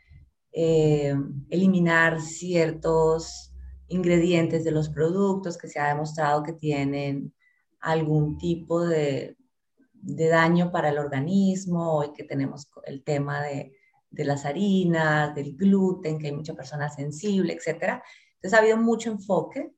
em, 0.51 1.45
eliminar 1.49 2.21
ciertos 2.21 3.53
ingredientes 3.87 4.63
de 4.63 4.71
los 4.71 4.89
productos 4.89 5.57
que 5.57 5.67
se 5.67 5.79
ha 5.79 5.87
demostrado 5.89 6.43
que 6.43 6.53
tienen 6.53 7.33
algún 7.79 8.37
tipo 8.37 8.85
de, 8.85 9.35
daño 10.01 10.71
para 10.71 10.89
el 10.89 10.97
organismo 10.97 12.03
y 12.03 12.13
que 12.13 12.23
tenemos 12.23 12.67
el 12.85 13.03
tema 13.03 13.43
de 13.43 13.73
de 14.11 14.23
las 14.25 14.45
harinas, 14.45 15.35
del 15.35 15.55
gluten, 15.55 16.19
que 16.19 16.27
hay 16.27 16.33
muchas 16.33 16.55
personas 16.55 16.95
sensibles, 16.95 17.65
etc. 17.67 18.01
Entonces 18.35 18.53
ha 18.53 18.61
habido 18.61 18.77
mucho 18.77 19.11
enfoque. 19.11 19.71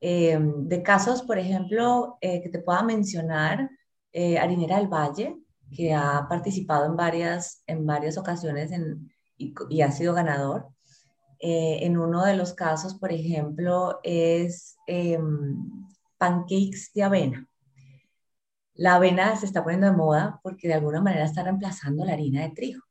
Eh, 0.00 0.38
de 0.40 0.82
casos, 0.82 1.22
por 1.22 1.38
ejemplo, 1.38 2.18
eh, 2.20 2.42
que 2.42 2.48
te 2.48 2.60
pueda 2.60 2.82
mencionar, 2.82 3.70
eh, 4.12 4.38
Harinera 4.38 4.78
del 4.78 4.88
Valle, 4.88 5.36
que 5.70 5.94
ha 5.94 6.26
participado 6.28 6.86
en 6.86 6.96
varias, 6.96 7.62
en 7.66 7.86
varias 7.86 8.18
ocasiones 8.18 8.70
y, 9.36 9.82
ha 9.82 9.92
sido 9.92 10.14
ganador. 10.14 10.68
en 11.42 11.96
uno 11.98 12.24
de 12.24 12.36
los 12.36 12.52
casos, 12.54 12.94
por 12.96 13.12
ejemplo, 13.12 14.00
es 14.02 14.76
em, 14.86 15.56
pancakes 16.18 16.90
de 16.94 17.02
avena. 17.02 17.48
La 18.74 18.96
avena 18.96 19.36
se 19.36 19.46
está 19.46 19.62
poniendo 19.62 19.86
de 19.86 19.96
moda 19.96 20.40
porque 20.42 20.68
de 20.68 20.74
alguna 20.74 21.00
manera 21.00 21.24
está 21.24 21.42
reemplazando 21.42 22.04
la 22.04 22.12
harina 22.12 22.42
de 22.42 22.50
trigo 22.50 22.82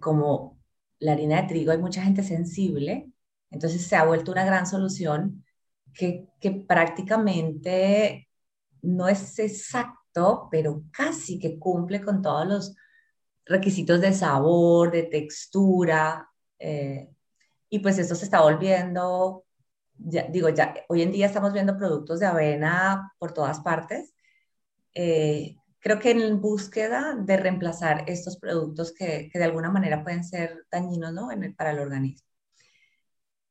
como 0.00 0.58
la 0.98 1.12
harina 1.12 1.42
de 1.42 1.48
trigo 1.48 1.72
hay 1.72 1.78
mucha 1.78 2.02
gente 2.02 2.22
sensible, 2.22 3.10
entonces 3.50 3.86
se 3.86 3.96
ha 3.96 4.04
vuelto 4.04 4.32
una 4.32 4.44
gran 4.44 4.66
solución 4.66 5.43
que, 5.94 6.26
que 6.40 6.50
prácticamente 6.50 8.28
no 8.82 9.08
es 9.08 9.38
exacto, 9.38 10.48
pero 10.50 10.82
casi 10.90 11.38
que 11.38 11.58
cumple 11.58 12.02
con 12.02 12.22
todos 12.22 12.46
los 12.46 12.76
requisitos 13.46 14.00
de 14.00 14.12
sabor, 14.12 14.90
de 14.90 15.04
textura, 15.04 16.28
eh, 16.58 17.08
y 17.68 17.78
pues 17.80 17.98
esto 17.98 18.14
se 18.14 18.24
está 18.24 18.40
volviendo, 18.40 19.44
ya, 19.96 20.24
digo, 20.28 20.48
ya 20.48 20.74
hoy 20.88 21.02
en 21.02 21.12
día 21.12 21.26
estamos 21.26 21.52
viendo 21.52 21.76
productos 21.76 22.20
de 22.20 22.26
avena 22.26 23.12
por 23.18 23.32
todas 23.32 23.60
partes, 23.60 24.14
eh, 24.94 25.56
creo 25.80 25.98
que 25.98 26.12
en 26.12 26.40
búsqueda 26.40 27.14
de 27.18 27.36
reemplazar 27.36 28.04
estos 28.06 28.38
productos 28.38 28.92
que, 28.92 29.30
de 29.32 29.44
alguna 29.44 29.70
manera 29.70 30.02
pueden 30.02 30.24
ser 30.24 30.66
dañinos 30.70 31.12
¿no? 31.12 31.28
para 31.56 31.72
el 31.72 31.80
organismo. 31.80 32.26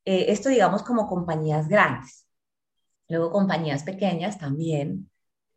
Eh, 0.04 0.26
esto 0.28 0.48
digamos 0.48 0.82
como 0.82 1.06
compañías 1.06 1.68
grandes. 1.68 2.23
Luego 3.08 3.30
compañías 3.30 3.82
pequeñas 3.82 4.38
también 4.38 5.10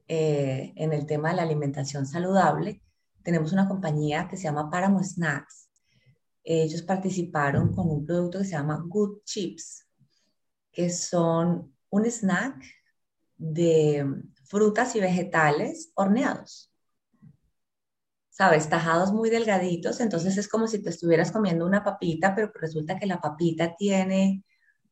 eh, 0.08 0.74
en 0.76 0.94
el 0.94 1.06
tema 1.06 1.30
de 1.30 1.36
la 1.36 1.44
alimentación 1.44 2.06
saludable. 2.06 2.82
Tenemos 3.24 3.52
una 3.52 3.68
compañía 3.68 4.28
que 4.30 4.38
se 4.38 4.44
llama 4.44 4.70
Paramo 4.70 5.04
Snacks. 5.04 5.70
Ellos 6.44 6.82
participaron 6.82 7.74
con 7.74 7.90
un 7.90 8.06
producto 8.06 8.40
que 8.40 8.46
se 8.46 8.52
llama 8.52 8.82
Good 8.88 9.24
Chips, 9.26 9.86
que 10.72 10.90
son 10.90 11.76
un 11.90 12.06
snack 12.06 12.64
de 13.38 14.06
frutas 14.46 14.96
y 14.96 15.02
vegetales 15.02 15.92
horneados. 15.96 16.72
¿Sabes? 18.30 18.70
Tajados 18.70 19.12
muy 19.12 19.30
delgaditos, 19.30 20.00
entonces 20.00 20.38
es 20.38 20.48
como 20.48 20.68
si 20.68 20.82
te 20.82 20.90
estuvieras 20.90 21.32
comiendo 21.32 21.66
una 21.66 21.84
papita, 21.84 22.36
pero 22.36 22.52
resulta 22.54 22.98
que 22.98 23.08
la 23.08 23.20
papita 23.20 23.76
tiene 23.76 24.44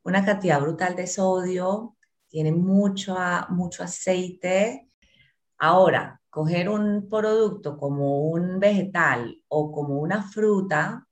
una 0.04 0.26
cantidad 0.26 0.60
brutal 0.60 0.96
de 0.96 1.08
sodio, 1.08 1.95
tiene 2.36 2.52
mucho, 2.52 3.16
mucho 3.48 3.82
aceite. 3.82 4.90
Ahora, 5.58 6.20
coger 6.30 6.68
un 6.68 7.08
producto 7.08 7.78
como 7.78 8.28
un 8.28 8.60
vegetal 8.60 9.42
o 9.48 9.72
como 9.72 10.00
una 10.00 10.22
fruta 10.22 11.08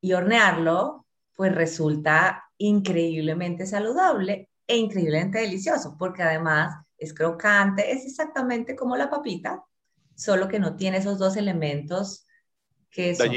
y 0.00 0.12
hornearlo, 0.12 1.06
pues 1.36 1.54
resulta 1.54 2.42
increíblemente 2.58 3.64
saludable 3.64 4.50
e 4.66 4.76
increíblemente 4.76 5.38
delicioso, 5.38 5.94
porque 5.96 6.24
además 6.24 6.84
es 6.98 7.14
crocante, 7.14 7.92
es 7.92 8.04
exactamente 8.04 8.74
como 8.74 8.96
la 8.96 9.08
papita, 9.08 9.62
solo 10.16 10.48
que 10.48 10.58
no 10.58 10.74
tiene 10.74 10.96
esos 10.96 11.20
dos 11.20 11.36
elementos 11.36 12.26
que 12.90 13.14
son 13.14 13.30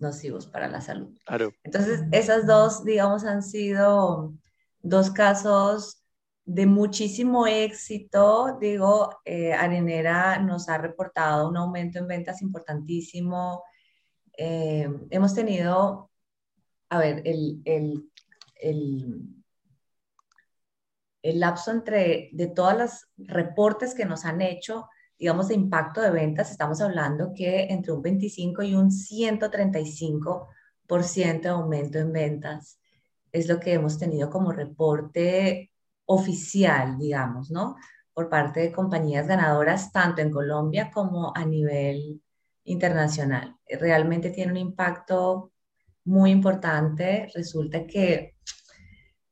nocivos 0.00 0.48
para 0.48 0.66
la 0.66 0.80
salud. 0.80 1.16
Claro. 1.24 1.52
Entonces, 1.62 2.02
esas 2.10 2.48
dos, 2.48 2.84
digamos, 2.84 3.22
han 3.22 3.44
sido 3.44 4.34
dos 4.84 5.10
casos 5.10 6.04
de 6.44 6.66
muchísimo 6.66 7.46
éxito, 7.46 8.58
digo, 8.60 9.18
eh, 9.24 9.54
Arenera 9.54 10.38
nos 10.38 10.68
ha 10.68 10.76
reportado 10.76 11.48
un 11.48 11.56
aumento 11.56 11.98
en 11.98 12.06
ventas 12.06 12.42
importantísimo. 12.42 13.64
Eh, 14.36 14.86
hemos 15.10 15.34
tenido, 15.34 16.10
a 16.90 16.98
ver, 16.98 17.22
el, 17.24 17.62
el, 17.64 18.10
el, 18.60 19.22
lapso 21.40 21.70
entre 21.70 22.28
de 22.32 22.48
todos 22.48 22.76
los 22.76 23.06
reportes 23.16 23.94
que 23.94 24.04
nos 24.04 24.26
han 24.26 24.42
hecho, 24.42 24.90
digamos, 25.18 25.48
de 25.48 25.54
impacto 25.54 26.02
de 26.02 26.10
ventas, 26.10 26.50
estamos 26.50 26.82
hablando 26.82 27.32
que 27.34 27.68
entre 27.70 27.92
un 27.92 28.02
25 28.02 28.62
y 28.62 28.74
un 28.74 28.90
135% 28.90 31.40
de 31.40 31.48
aumento 31.48 31.98
en 31.98 32.12
ventas 32.12 32.78
es 33.34 33.48
lo 33.48 33.58
que 33.58 33.72
hemos 33.72 33.98
tenido 33.98 34.30
como 34.30 34.52
reporte 34.52 35.72
oficial, 36.06 36.96
digamos, 36.98 37.50
¿no? 37.50 37.74
Por 38.12 38.28
parte 38.28 38.60
de 38.60 38.72
compañías 38.72 39.26
ganadoras, 39.26 39.90
tanto 39.92 40.22
en 40.22 40.30
Colombia 40.30 40.90
como 40.94 41.32
a 41.36 41.44
nivel 41.44 42.22
internacional. 42.62 43.56
Realmente 43.68 44.30
tiene 44.30 44.52
un 44.52 44.58
impacto 44.58 45.50
muy 46.04 46.30
importante. 46.30 47.28
Resulta 47.34 47.86
que 47.88 48.36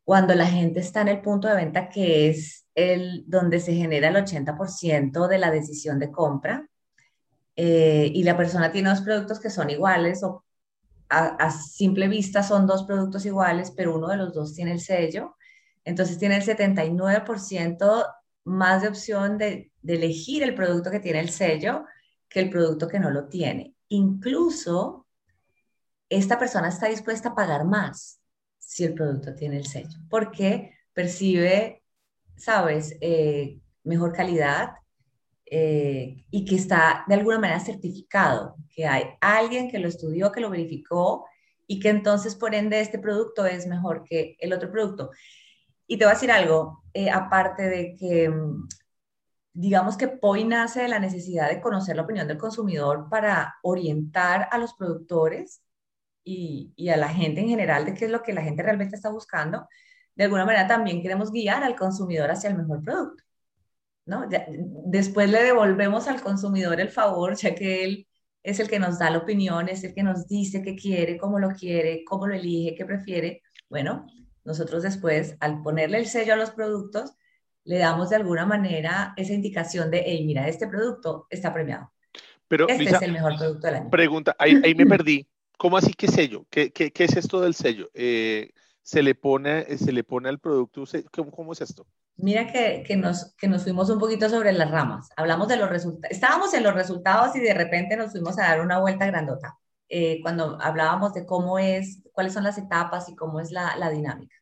cuando 0.04 0.34
la 0.34 0.46
gente 0.46 0.80
está 0.80 1.02
en 1.02 1.08
el 1.08 1.22
punto 1.22 1.46
de 1.46 1.54
venta, 1.54 1.88
que 1.88 2.28
es 2.28 2.66
el 2.74 3.22
donde 3.28 3.60
se 3.60 3.72
genera 3.72 4.08
el 4.08 4.16
80% 4.16 5.28
de 5.28 5.38
la 5.38 5.52
decisión 5.52 6.00
de 6.00 6.10
compra, 6.10 6.68
eh, 7.54 8.10
y 8.12 8.24
la 8.24 8.36
persona 8.36 8.72
tiene 8.72 8.88
dos 8.90 9.02
productos 9.02 9.38
que 9.38 9.50
son 9.50 9.70
iguales 9.70 10.24
o 10.24 10.44
a, 11.12 11.51
simple 11.51 12.09
vista 12.09 12.42
son 12.42 12.66
dos 12.66 12.85
productos 12.85 13.27
iguales, 13.27 13.72
pero 13.77 13.96
uno 13.96 14.09
de 14.09 14.16
los 14.16 14.33
dos 14.33 14.55
tiene 14.55 14.72
el 14.72 14.81
sello, 14.81 15.37
entonces 15.85 16.18
tiene 16.18 16.37
el 16.37 16.42
79% 16.42 18.07
más 18.44 18.83
de 18.83 18.88
opción 18.88 19.38
de, 19.38 19.70
elegir 19.87 20.42
el 20.42 20.55
producto 20.55 20.90
que 20.90 21.01
tiene 21.01 21.20
el 21.20 21.31
sello 21.31 21.85
que 22.29 22.40
el 22.40 22.51
producto 22.51 22.88
que 22.88 22.98
no 22.98 23.11
lo 23.11 23.29
tiene. 23.29 23.75
Incluso 23.88 25.07
esta 26.09 26.38
persona 26.38 26.68
está 26.68 26.88
dispuesta 26.88 27.31
a 27.31 27.35
pagar 27.35 27.64
más 27.64 28.20
si 28.59 28.85
el 28.85 28.94
producto 28.94 29.35
tiene 29.35 29.59
el 29.59 29.66
sello, 29.66 29.98
porque 30.09 30.72
percibe, 30.94 31.83
sabes, 32.37 32.96
eh, 33.01 33.61
mejor 33.85 34.12
calidad 34.12 34.75
eh, 35.54 36.24
y 36.30 36.46
que 36.46 36.54
está 36.56 37.04
de 37.06 37.14
alguna 37.14 37.38
manera 37.38 37.60
certificado, 37.60 38.56
que 38.74 38.86
hay 38.86 39.04
alguien 39.20 39.70
que 39.70 39.78
lo 39.78 39.86
estudió, 39.86 40.32
que 40.32 40.40
lo 40.40 40.48
verificó 40.48 41.26
y 41.66 41.78
que 41.78 41.90
entonces 41.90 42.36
por 42.36 42.54
ende 42.54 42.80
este 42.80 42.98
producto 42.98 43.44
es 43.44 43.66
mejor 43.66 44.02
que 44.02 44.34
el 44.40 44.54
otro 44.54 44.70
producto. 44.72 45.10
Y 45.86 45.98
te 45.98 46.06
voy 46.06 46.12
a 46.12 46.14
decir 46.14 46.32
algo, 46.32 46.82
eh, 46.94 47.10
aparte 47.10 47.64
de 47.68 47.94
que, 47.96 48.30
mm, 48.30 48.66
digamos 49.52 49.98
que 49.98 50.08
POI 50.08 50.44
nace 50.44 50.80
de 50.82 50.88
la 50.88 50.98
necesidad 50.98 51.50
de 51.50 51.60
conocer 51.60 51.96
la 51.96 52.02
opinión 52.04 52.26
del 52.28 52.38
consumidor 52.38 53.08
para 53.10 53.56
orientar 53.62 54.48
a 54.50 54.56
los 54.56 54.72
productores 54.72 55.62
y, 56.24 56.72
y, 56.76 56.88
a 56.88 56.96
la 56.96 57.10
gente 57.10 57.42
en 57.42 57.48
general 57.48 57.84
de 57.84 57.94
qué 57.94 58.06
es 58.06 58.10
lo 58.10 58.22
que 58.22 58.32
la 58.32 58.42
gente 58.42 58.62
realmente 58.62 58.96
está 58.96 59.10
buscando, 59.10 59.68
de 60.14 60.24
alguna 60.24 60.46
manera 60.46 60.66
también 60.66 61.02
queremos 61.02 61.30
guiar 61.30 61.62
al 61.64 61.76
consumidor 61.76 62.30
hacia 62.30 62.50
el 62.50 62.56
mejor 62.56 62.82
producto. 62.82 63.22
¿No? 64.04 64.26
después 64.86 65.30
le 65.30 65.42
devolvemos 65.42 66.08
al 66.08 66.20
consumidor 66.20 66.80
el 66.80 66.90
favor, 66.90 67.36
ya 67.36 67.54
que 67.54 67.84
él 67.84 68.06
es 68.42 68.58
el 68.58 68.68
que 68.68 68.78
nos 68.78 68.98
da 68.98 69.10
la 69.10 69.18
opinión, 69.18 69.68
es 69.68 69.84
el 69.84 69.94
que 69.94 70.02
nos 70.02 70.26
dice 70.26 70.62
qué 70.62 70.74
quiere, 70.74 71.16
cómo 71.16 71.38
lo 71.38 71.50
quiere, 71.50 72.04
cómo 72.04 72.26
lo 72.26 72.34
elige, 72.34 72.74
qué 72.74 72.84
prefiere. 72.84 73.42
Bueno, 73.68 74.06
nosotros 74.44 74.82
después, 74.82 75.36
al 75.40 75.62
ponerle 75.62 75.98
el 75.98 76.06
sello 76.06 76.34
a 76.34 76.36
los 76.36 76.50
productos, 76.50 77.12
le 77.64 77.78
damos 77.78 78.10
de 78.10 78.16
alguna 78.16 78.44
manera 78.44 79.14
esa 79.16 79.32
indicación 79.32 79.90
de, 79.90 80.02
hey, 80.04 80.24
mira, 80.26 80.48
este 80.48 80.66
producto 80.66 81.26
está 81.30 81.52
premiado. 81.52 81.92
Pero, 82.48 82.68
este 82.68 82.84
es 82.84 83.02
el 83.02 83.12
mejor 83.12 83.38
producto 83.38 83.66
del 83.66 83.76
año. 83.76 83.90
Pregunta, 83.90 84.34
ahí, 84.38 84.74
me 84.74 84.86
perdí. 84.86 85.28
¿Cómo 85.56 85.76
así 85.76 85.92
que 85.94 86.08
sello? 86.08 86.44
¿Qué, 86.50 86.72
qué, 86.72 86.90
qué 86.90 87.04
es 87.04 87.16
esto 87.16 87.40
del 87.40 87.54
sello? 87.54 87.88
Eh, 87.94 88.50
¿se, 88.82 89.02
le 89.02 89.14
pone, 89.14 89.78
¿Se 89.78 89.92
le 89.92 90.02
pone 90.02 90.28
al 90.28 90.40
producto? 90.40 90.82
¿Cómo, 91.12 91.30
cómo 91.30 91.52
es 91.52 91.60
esto? 91.60 91.86
Mira 92.16 92.46
que, 92.46 92.85
que, 92.87 92.96
nos, 92.96 93.35
que 93.37 93.48
nos 93.48 93.62
fuimos 93.62 93.90
un 93.90 93.98
poquito 93.98 94.29
sobre 94.29 94.53
las 94.53 94.70
ramas. 94.70 95.09
Hablamos 95.16 95.48
de 95.48 95.57
los 95.57 95.68
resultados. 95.68 96.14
Estábamos 96.14 96.55
en 96.55 96.62
los 96.62 96.75
resultados 96.75 97.35
y 97.37 97.40
de 97.40 97.55
repente 97.55 97.96
nos 97.96 98.12
fuimos 98.12 98.38
a 98.38 98.42
dar 98.42 98.61
una 98.61 98.79
vuelta 98.79 99.07
grandota. 99.07 99.59
Eh, 99.88 100.20
cuando 100.22 100.59
hablábamos 100.61 101.14
de 101.14 101.27
cómo 101.27 101.59
es, 101.59 102.03
cuáles 102.12 102.33
son 102.33 102.44
las 102.44 102.59
etapas 102.59 103.09
y 103.09 103.16
cómo 103.16 103.40
es 103.40 103.51
la, 103.51 103.77
la 103.77 103.90
dinámica. 103.90 104.37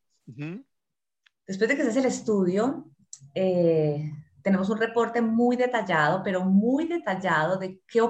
Después 1.47 1.69
de 1.69 1.77
que 1.77 1.83
se 1.83 1.89
hace 1.89 1.99
el 2.01 2.07
estudio, 2.07 2.89
eh, 3.35 4.13
tenemos 4.43 4.71
un 4.71 4.79
reporte 4.79 5.21
muy 5.21 5.57
detallado, 5.57 6.23
pero 6.23 6.45
muy 6.45 6.87
detallado 6.87 7.57
de 7.57 7.81
qué, 7.89 8.01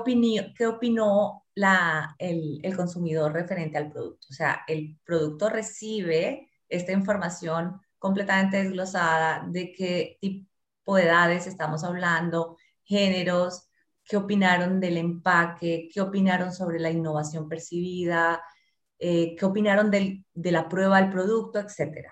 qué 0.57 0.67
opinó 0.67 1.45
la, 1.55 2.15
el, 2.19 2.61
el 2.63 2.77
consumidor 2.77 3.33
referente 3.33 3.79
al 3.79 3.91
producto. 3.91 4.27
O 4.31 4.35
sea, 4.35 4.63
el 4.67 4.99
producto 5.05 5.49
recibe 5.49 6.51
esta 6.69 6.93
información 6.93 7.81
completamente 8.01 8.57
desglosada 8.65 9.47
de 9.47 9.73
qué 9.73 10.19
tipo 10.21 10.97
de 10.97 11.05
edades 11.05 11.47
estamos 11.47 11.85
hablando, 11.85 12.57
géneros, 12.83 13.71
qué 14.05 14.17
opinaron 14.17 14.81
del 14.81 14.97
empaque, 14.97 15.89
qué 15.93 16.01
opinaron 16.01 16.53
sobre 16.53 16.81
la 16.81 16.91
innovación 16.91 17.49
percibida, 17.49 18.43
eh, 18.99 19.37
qué 19.37 19.45
opinaron 19.47 19.91
de 19.91 20.25
la 20.53 20.69
prueba 20.69 21.01
del 21.01 21.11
producto, 21.11 21.61
etc. 21.61 22.09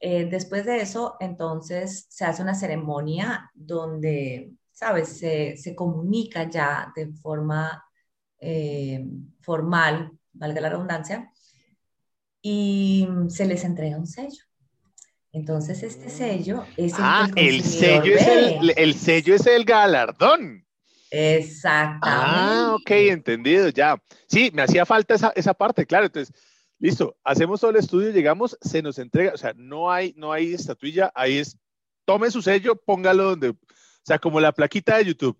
Eh, 0.00 0.26
después 0.30 0.64
de 0.66 0.80
eso, 0.80 1.16
entonces 1.20 2.06
se 2.08 2.24
hace 2.24 2.42
una 2.42 2.54
ceremonia 2.54 3.50
donde, 3.54 4.52
¿sabes? 4.72 5.18
Se, 5.18 5.74
comunica 5.76 6.48
ya 6.50 6.92
de 6.96 7.12
forma 7.14 7.84
eh, 8.38 9.06
formal, 9.40 10.12
valga 10.32 10.60
la 10.60 10.70
redundancia, 10.70 11.30
y 12.42 13.06
se 13.28 13.46
les 13.46 13.64
entrega 13.64 13.98
un 13.98 14.06
sello. 14.06 14.49
Entonces, 15.32 15.82
este 15.82 16.10
sello 16.10 16.64
es 16.76 16.94
el 16.94 16.98
ah, 16.98 17.30
el 17.36 17.62
sello 17.62 18.14
es 18.16 18.26
el, 18.26 18.72
el, 18.76 18.94
sello 18.94 19.34
es 19.34 19.46
el 19.46 19.64
galardón. 19.64 20.66
Exactamente. 21.10 22.00
Ah, 22.02 22.74
ok, 22.74 22.90
entendido, 22.90 23.68
ya. 23.68 24.00
Sí, 24.28 24.50
me 24.52 24.62
hacía 24.62 24.84
falta 24.84 25.14
esa, 25.14 25.32
esa 25.36 25.54
parte, 25.54 25.86
claro. 25.86 26.06
Entonces, 26.06 26.34
listo, 26.78 27.16
hacemos 27.22 27.60
todo 27.60 27.70
el 27.70 27.76
estudio, 27.76 28.10
llegamos, 28.10 28.56
se 28.60 28.82
nos 28.82 28.98
entrega, 28.98 29.32
o 29.34 29.36
sea, 29.36 29.52
no 29.56 29.90
hay, 29.90 30.14
no 30.16 30.32
hay 30.32 30.54
estatuilla, 30.54 31.12
ahí 31.14 31.38
es, 31.38 31.56
tome 32.04 32.30
su 32.30 32.42
sello, 32.42 32.74
póngalo 32.74 33.24
donde, 33.24 33.50
o 33.50 33.56
sea, 34.02 34.18
como 34.18 34.40
la 34.40 34.52
plaquita 34.52 34.96
de 34.96 35.04
YouTube. 35.04 35.38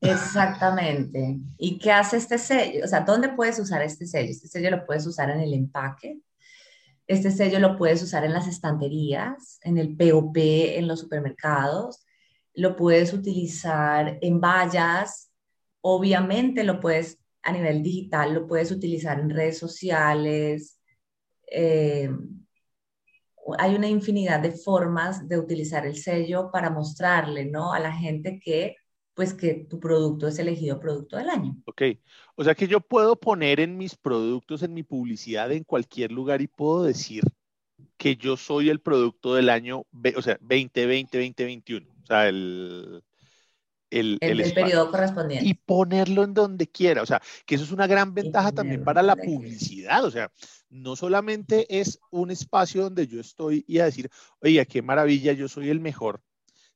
Exactamente. 0.00 1.38
¿Y 1.58 1.78
qué 1.78 1.92
hace 1.92 2.16
este 2.16 2.38
sello? 2.38 2.84
O 2.84 2.88
sea, 2.88 3.00
¿dónde 3.00 3.30
puedes 3.30 3.58
usar 3.58 3.82
este 3.82 4.06
sello? 4.06 4.30
Este 4.30 4.48
sello 4.48 4.70
lo 4.70 4.86
puedes 4.86 5.06
usar 5.06 5.30
en 5.30 5.40
el 5.40 5.52
empaque, 5.52 6.20
este 7.10 7.32
sello 7.32 7.58
lo 7.58 7.76
puedes 7.76 8.00
usar 8.04 8.24
en 8.24 8.32
las 8.32 8.46
estanterías, 8.46 9.58
en 9.64 9.78
el 9.78 9.96
POP, 9.96 10.36
en 10.36 10.86
los 10.86 11.00
supermercados. 11.00 12.06
Lo 12.54 12.76
puedes 12.76 13.12
utilizar 13.12 14.18
en 14.20 14.40
vallas. 14.40 15.32
Obviamente 15.80 16.62
lo 16.62 16.78
puedes 16.78 17.18
a 17.42 17.50
nivel 17.50 17.82
digital, 17.82 18.32
lo 18.32 18.46
puedes 18.46 18.70
utilizar 18.70 19.18
en 19.18 19.30
redes 19.30 19.58
sociales. 19.58 20.78
Eh, 21.50 22.08
hay 23.58 23.74
una 23.74 23.88
infinidad 23.88 24.38
de 24.38 24.52
formas 24.52 25.28
de 25.28 25.36
utilizar 25.36 25.84
el 25.86 25.96
sello 25.96 26.52
para 26.52 26.70
mostrarle 26.70 27.44
¿no? 27.44 27.72
a 27.72 27.80
la 27.80 27.92
gente 27.92 28.38
que 28.38 28.76
pues 29.20 29.34
que 29.34 29.66
tu 29.68 29.78
producto 29.78 30.26
es 30.28 30.38
elegido 30.38 30.80
producto 30.80 31.18
del 31.18 31.28
año. 31.28 31.54
Ok, 31.66 31.82
o 32.36 32.42
sea 32.42 32.54
que 32.54 32.66
yo 32.66 32.80
puedo 32.80 33.16
poner 33.16 33.60
en 33.60 33.76
mis 33.76 33.94
productos, 33.94 34.62
en 34.62 34.72
mi 34.72 34.82
publicidad, 34.82 35.52
en 35.52 35.62
cualquier 35.62 36.10
lugar 36.10 36.40
y 36.40 36.46
puedo 36.46 36.84
decir 36.84 37.22
que 37.98 38.16
yo 38.16 38.38
soy 38.38 38.70
el 38.70 38.80
producto 38.80 39.34
del 39.34 39.50
año, 39.50 39.84
o 40.16 40.22
sea, 40.22 40.38
2020, 40.40 41.18
2021, 41.18 41.86
o 41.86 42.06
sea, 42.06 42.28
el... 42.28 43.04
El, 43.90 44.16
el, 44.22 44.54
periodo 44.54 44.90
correspondiente. 44.90 45.46
Y 45.46 45.52
ponerlo 45.52 46.24
en 46.24 46.32
donde 46.32 46.66
quiera, 46.68 47.02
o 47.02 47.06
sea, 47.06 47.20
que 47.44 47.56
eso 47.56 47.64
es 47.64 47.72
una 47.72 47.88
gran 47.88 48.14
ventaja 48.14 48.52
también 48.52 48.84
para 48.84 49.02
la 49.02 49.16
publicidad, 49.16 50.02
o 50.02 50.10
sea, 50.10 50.32
no 50.70 50.96
solamente 50.96 51.66
es 51.78 51.98
un 52.10 52.30
espacio 52.30 52.84
donde 52.84 53.06
yo 53.06 53.20
estoy 53.20 53.66
y 53.68 53.80
a 53.80 53.84
decir, 53.84 54.08
oye, 54.40 54.64
qué 54.64 54.80
maravilla, 54.80 55.34
yo 55.34 55.46
soy 55.46 55.68
el 55.68 55.80
mejor, 55.80 56.22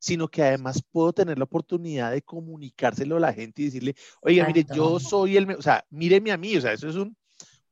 sino 0.05 0.29
que 0.29 0.43
además 0.43 0.83
puedo 0.93 1.14
tener 1.14 1.38
la 1.38 1.45
oportunidad 1.45 2.12
de 2.12 2.21
comunicárselo 2.21 3.17
a 3.17 3.21
la 3.21 3.33
gente 3.33 3.62
y 3.62 3.64
decirle, 3.64 3.95
oiga, 4.21 4.47
mire, 4.47 4.67
yo 4.75 5.01
soy 5.01 5.38
el, 5.38 5.51
o 5.53 5.62
sea, 5.62 5.83
míreme 5.88 6.31
a 6.31 6.37
mí, 6.37 6.55
o 6.59 6.61
sea, 6.61 6.75
eso 6.75 6.90
es 6.90 6.97
un, 6.97 7.17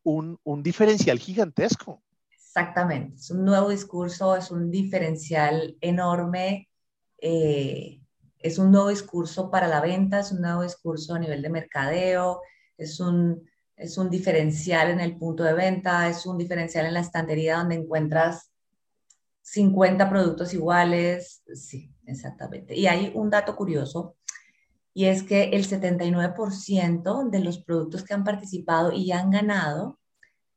un, 0.03 0.38
un 0.42 0.62
diferencial 0.62 1.18
gigantesco. 1.18 2.03
Exactamente, 2.31 3.16
es 3.16 3.31
un 3.31 3.45
nuevo 3.45 3.68
discurso, 3.68 4.35
es 4.35 4.51
un 4.51 4.71
diferencial 4.71 5.77
enorme, 5.83 6.71
eh, 7.18 8.01
es 8.38 8.59
un 8.59 8.71
nuevo 8.71 8.88
discurso 8.88 9.51
para 9.51 9.68
la 9.68 9.83
venta, 9.83 10.21
es 10.21 10.33
un 10.33 10.40
nuevo 10.40 10.62
discurso 10.62 11.14
a 11.14 11.18
nivel 11.18 11.42
de 11.42 11.51
mercadeo, 11.51 12.40
es 12.79 12.99
un, 12.99 13.47
es 13.77 13.99
un 13.99 14.09
diferencial 14.09 14.90
en 14.90 15.01
el 15.01 15.18
punto 15.18 15.45
de 15.45 15.53
venta, 15.53 16.09
es 16.09 16.25
un 16.25 16.38
diferencial 16.38 16.87
en 16.87 16.95
la 16.95 17.01
estantería 17.01 17.59
donde 17.59 17.75
encuentras 17.75 18.51
50 19.42 20.09
productos 20.09 20.55
iguales, 20.55 21.42
sí, 21.53 21.91
exactamente. 22.06 22.76
Y 22.76 22.86
hay 22.86 23.12
un 23.14 23.30
dato 23.30 23.56
curioso, 23.56 24.16
y 24.94 25.06
es 25.06 25.22
que 25.22 25.44
el 25.44 25.66
79% 25.66 27.30
de 27.30 27.40
los 27.40 27.58
productos 27.58 28.04
que 28.04 28.14
han 28.14 28.24
participado 28.24 28.92
y 28.92 29.12
han 29.12 29.30
ganado, 29.30 29.98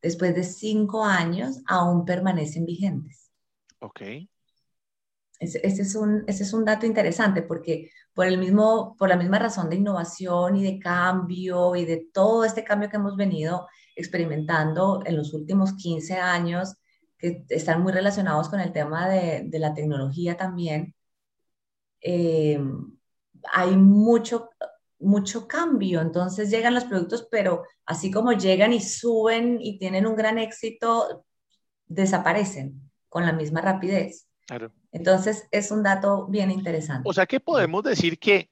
después 0.02 0.36
de 0.36 0.44
cinco 0.44 1.06
años, 1.06 1.62
aún 1.68 2.06
permanecen 2.06 2.66
vigentes. 2.66 3.32
Ok. 3.80 4.02
Ese, 5.40 5.60
es 5.66 5.96
un, 5.96 6.24
ese 6.28 6.44
es 6.44 6.54
un 6.54 6.66
dato 6.66 6.86
interesante 6.86 7.42
porque 7.42 7.92
por, 8.14 8.26
el 8.26 8.38
mismo, 8.38 8.96
por 8.98 9.10
la 9.10 9.18
misma 9.18 9.40
razón 9.40 9.70
de 9.70 9.76
innovación 9.76 10.56
y 10.56 10.64
de 10.64 10.80
cambio 10.80 11.76
y 11.76 11.86
de 11.86 12.08
todo 12.14 12.46
este 12.46 12.64
cambio 12.64 12.90
que 12.90 12.96
hemos 12.96 13.18
venido 13.18 13.68
experimentando 13.96 15.02
en 15.06 15.18
los 15.18 15.34
últimos 15.34 15.74
15 15.74 16.16
años, 16.16 16.76
que 17.18 17.46
están 17.50 17.82
muy 17.82 17.94
relacionados 17.94 18.50
con 18.50 18.60
el 18.60 18.72
tema 18.72 19.08
de, 19.08 19.44
de 19.46 19.60
la 19.60 19.74
tecnología 19.74 20.36
también, 20.36 20.95
eh, 22.08 22.60
hay 23.52 23.76
mucho, 23.76 24.52
mucho 25.00 25.48
cambio. 25.48 26.02
Entonces 26.02 26.52
llegan 26.52 26.76
los 26.76 26.86
productos, 26.86 27.28
pero 27.32 27.64
así 27.86 28.12
como 28.12 28.32
llegan 28.32 28.74
y 28.74 28.80
suben 28.80 29.58
y 29.60 29.80
tienen 29.80 30.06
un 30.06 30.16
gran 30.16 30.38
éxito, 30.38 31.26
desaparecen 31.88 32.80
con 33.10 33.26
la 33.26 33.34
misma 33.34 33.62
rapidez. 33.62 34.28
Claro. 34.46 34.72
Entonces 34.92 35.48
es 35.50 35.72
un 35.72 35.82
dato 35.82 36.28
bien 36.28 36.52
interesante. 36.52 37.10
O 37.10 37.14
sea 37.14 37.26
que 37.26 37.40
podemos 37.40 37.84
decir 37.84 38.20
que, 38.20 38.52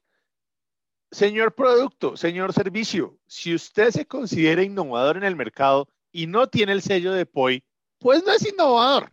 señor 1.12 1.54
producto, 1.54 2.18
señor 2.18 2.54
servicio, 2.54 3.20
si 3.28 3.54
usted 3.54 3.92
se 3.92 4.08
considera 4.08 4.64
innovador 4.64 5.18
en 5.18 5.26
el 5.26 5.36
mercado 5.36 5.88
y 6.12 6.26
no 6.26 6.48
tiene 6.48 6.72
el 6.72 6.82
sello 6.82 7.14
de 7.14 7.28
POI, 7.28 7.64
pues 8.00 8.24
no 8.26 8.32
es 8.34 8.48
innovador. 8.48 9.12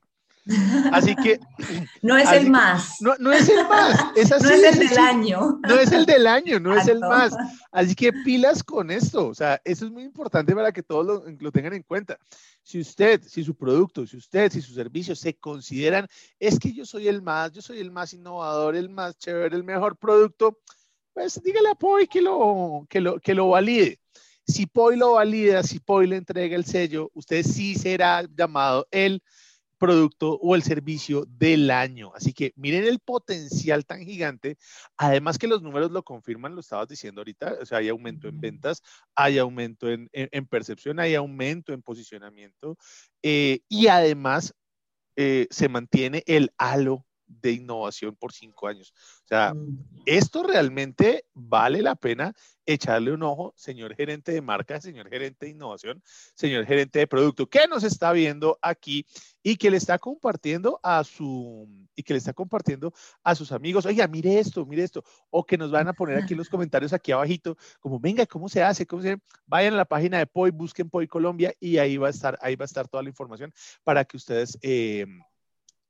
Así 0.93 1.15
que... 1.17 1.39
No 2.03 2.17
es 2.17 2.31
el 2.33 2.51
más. 2.51 2.97
No, 3.01 3.15
no, 3.19 3.33
es 3.33 3.49
el 3.49 3.67
más. 3.69 3.99
Es 4.17 4.31
no 4.43 4.51
es 4.51 4.63
el 4.63 4.89
del 4.89 4.99
año. 4.99 5.61
No 5.63 5.75
es 5.79 5.93
el 5.93 6.07
del 6.07 6.27
año, 6.27 6.59
no 6.59 6.77
es 6.77 6.89
el 6.89 7.01
más. 7.01 7.35
Así 7.71 7.95
que 7.95 8.13
pilas 8.13 8.63
con 8.65 8.91
esto. 8.91 9.29
O 9.29 9.35
sea, 9.35 9.61
eso 9.65 9.85
es 9.85 9.93
muy 9.93 10.03
importante 10.03 10.55
para 10.55 10.73
que 10.73 10.83
todos 10.83 11.07
lo, 11.07 11.25
lo, 11.39 11.53
tengan 11.53 11.75
en 11.75 11.83
cuenta. 11.83 12.19
Si 12.63 12.81
usted, 12.81 13.23
si 13.23 13.45
su 13.45 13.55
producto, 13.55 14.07
si 14.07 14.17
usted, 14.17 14.51
si 14.51 14.63
su 14.63 14.73
servicio 14.73 15.15
se 15.15 15.35
consideran, 15.35 16.07
es 16.39 16.59
que 16.59 16.73
yo 16.73 16.87
soy 16.87 17.09
el 17.09 17.23
más, 17.23 17.53
yo 17.53 17.61
soy 17.61 17.79
el 17.79 17.91
más 17.91 18.13
innovador, 18.15 18.77
el 18.77 18.89
más 18.89 19.19
chévere, 19.19 19.57
el 19.57 19.65
mejor 19.65 19.97
producto, 19.97 20.59
pues 21.13 21.41
dígale 21.43 21.71
a 21.71 21.75
Poi 21.75 22.07
que 22.07 22.23
lo, 22.23 22.87
que 22.89 23.01
lo, 23.01 23.21
que 23.21 23.35
lo 23.35 23.49
valide. 23.49 24.01
Si 24.47 24.67
Poi 24.67 24.97
lo 24.97 25.13
valida, 25.13 25.63
si 25.63 25.79
Poi 25.79 26.07
le 26.07 26.17
entrega 26.17 26.57
el 26.57 26.65
sello, 26.65 27.11
usted 27.15 27.45
sí 27.45 27.75
será 27.75 28.25
llamado 28.37 28.87
el 28.91 29.23
producto 29.81 30.39
o 30.43 30.55
el 30.55 30.63
servicio 30.63 31.25
del 31.27 31.71
año. 31.71 32.13
Así 32.15 32.35
que 32.35 32.53
miren 32.55 32.85
el 32.85 33.01
potencial 33.01 33.87
tan 33.87 34.05
gigante. 34.05 34.59
Además 34.99 35.39
que 35.39 35.49
los 35.49 35.63
números 35.63 35.91
lo 35.91 36.03
confirman, 36.03 36.55
lo 36.55 36.61
estabas 36.61 36.87
diciendo 36.87 37.23
ahorita, 37.23 37.57
o 37.63 37.67
sea, 37.67 37.79
hay 37.79 37.89
aumento 37.89 38.29
en 38.29 38.41
ventas, 38.41 38.83
hay 39.15 39.39
aumento 39.39 39.89
en, 39.89 40.09
percepción, 40.47 41.01
hay 41.01 41.15
aumento 41.15 41.73
en 41.73 41.83
posicionamiento 41.83 42.77
eh, 43.23 43.61
y 43.69 43.87
además 43.87 44.55
eh, 45.17 45.47
se 45.51 45.69
mantiene 45.71 46.23
el 46.27 46.53
halo 46.59 47.07
de 47.41 47.53
innovación 47.53 48.17
por 48.17 48.33
cinco 48.33 48.67
años. 48.67 48.93
O 49.25 49.29
sea, 49.29 49.55
mm. 49.55 50.03
esto 50.07 50.43
realmente 50.43 51.25
vale 51.35 51.83
la 51.83 51.95
pena 51.95 52.35
echarle 52.67 53.13
un 53.13 53.23
ojo, 53.23 53.53
señor 53.57 53.95
gerente 53.95 54.33
de 54.33 54.43
marca, 54.43 54.81
señor 54.81 55.09
gerente 55.09 55.47
de 55.47 55.53
innovación, 55.53 56.03
señor 56.35 56.67
gerente 56.67 56.99
de 57.01 57.07
producto, 57.07 57.49
que 57.49 57.67
nos 57.67 57.83
está 57.83 58.13
viendo 58.13 58.59
aquí 58.63 59.07
y 59.43 59.57
que 59.57 59.71
le 59.71 59.77
está 59.77 59.99
compartiendo 59.99 60.79
a 60.83 61.03
su 61.05 61.69
y 61.97 62.03
que 62.03 62.15
le 62.15 62.19
está 62.19 62.33
compartiendo 62.33 62.93
a 63.25 63.35
sus 63.35 63.53
amigos. 63.53 63.87
Oiga, 63.87 64.07
mire 64.07 64.39
esto, 64.39 64.65
mire 64.67 64.85
esto, 64.85 65.05
o 65.31 65.45
que 65.45 65.59
nos 65.59 65.71
van 65.71 65.89
a 65.89 65.93
poner 65.93 66.19
aquí 66.19 66.35
en 66.35 66.39
los 66.39 66.49
comentarios 66.49 66.93
aquí 66.93 67.13
abajito, 67.13 67.57
como 67.81 67.99
venga, 67.99 68.27
¿cómo 68.27 68.49
se 68.49 68.63
hace? 68.63 68.87
¿Cómo 68.87 69.03
se 69.03 69.19
Vayan 69.47 69.75
a 69.75 69.79
la 69.79 69.85
página 69.85 70.19
de 70.19 70.27
POI, 70.27 70.51
busquen 70.51 70.91
POI 70.91 71.09
Colombia 71.09 71.53
y 71.59 71.79
ahí 71.79 71.97
va 71.97 72.09
a 72.09 72.11
estar, 72.11 72.39
ahí 72.41 72.57
va 72.57 72.65
a 72.65 72.67
estar 72.67 72.89
toda 72.89 73.03
la 73.03 73.09
información 73.09 73.53
para 73.83 74.05
que 74.05 74.17
ustedes 74.17 74.59
eh, 74.63 75.07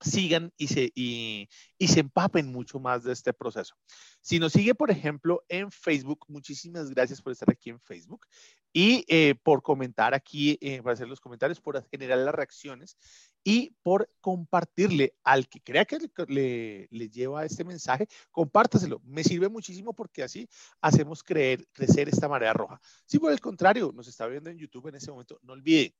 sigan 0.00 0.52
y 0.56 0.68
se, 0.68 0.92
y, 0.94 1.48
se 1.78 2.00
empapen 2.00 2.50
mucho 2.50 2.78
más 2.78 3.04
de 3.04 3.12
este 3.12 3.32
proceso. 3.32 3.74
Si 4.20 4.38
nos 4.38 4.52
sigue, 4.52 4.74
por 4.74 4.90
ejemplo, 4.90 5.44
en 5.48 5.70
Facebook, 5.70 6.24
muchísimas 6.28 6.90
gracias 6.90 7.20
por 7.20 7.32
estar 7.32 7.50
aquí 7.50 7.70
en 7.70 7.80
Facebook 7.80 8.26
y 8.72 9.04
eh, 9.08 9.34
por 9.42 9.62
comentar 9.62 10.14
aquí, 10.14 10.58
eh, 10.60 10.80
por 10.82 10.92
hacer 10.92 11.08
los 11.08 11.20
comentarios, 11.20 11.60
por 11.60 11.82
generar 11.88 12.18
las 12.18 12.34
reacciones 12.34 12.96
y 13.42 13.70
por 13.82 14.10
compartirle 14.20 15.14
al 15.24 15.48
que 15.48 15.60
crea 15.60 15.84
que 15.84 15.98
le, 16.28 16.88
le, 16.90 17.08
lleva 17.08 17.44
este 17.44 17.64
mensaje, 17.64 18.06
compártaselo. 18.30 19.00
Me 19.04 19.24
sirve 19.24 19.48
muchísimo 19.48 19.94
porque 19.94 20.22
así 20.22 20.48
hacemos 20.80 21.22
creer, 21.22 21.66
crecer 21.72 22.08
esta 22.08 22.28
marea 22.28 22.52
roja. 22.52 22.80
Si 23.06 23.18
por 23.18 23.32
el 23.32 23.40
contrario 23.40 23.92
nos 23.94 24.08
está 24.08 24.26
viendo 24.26 24.50
en 24.50 24.58
YouTube 24.58 24.88
en 24.88 24.96
ese 24.96 25.10
momento, 25.10 25.38
no 25.42 25.54
olvide 25.54 25.94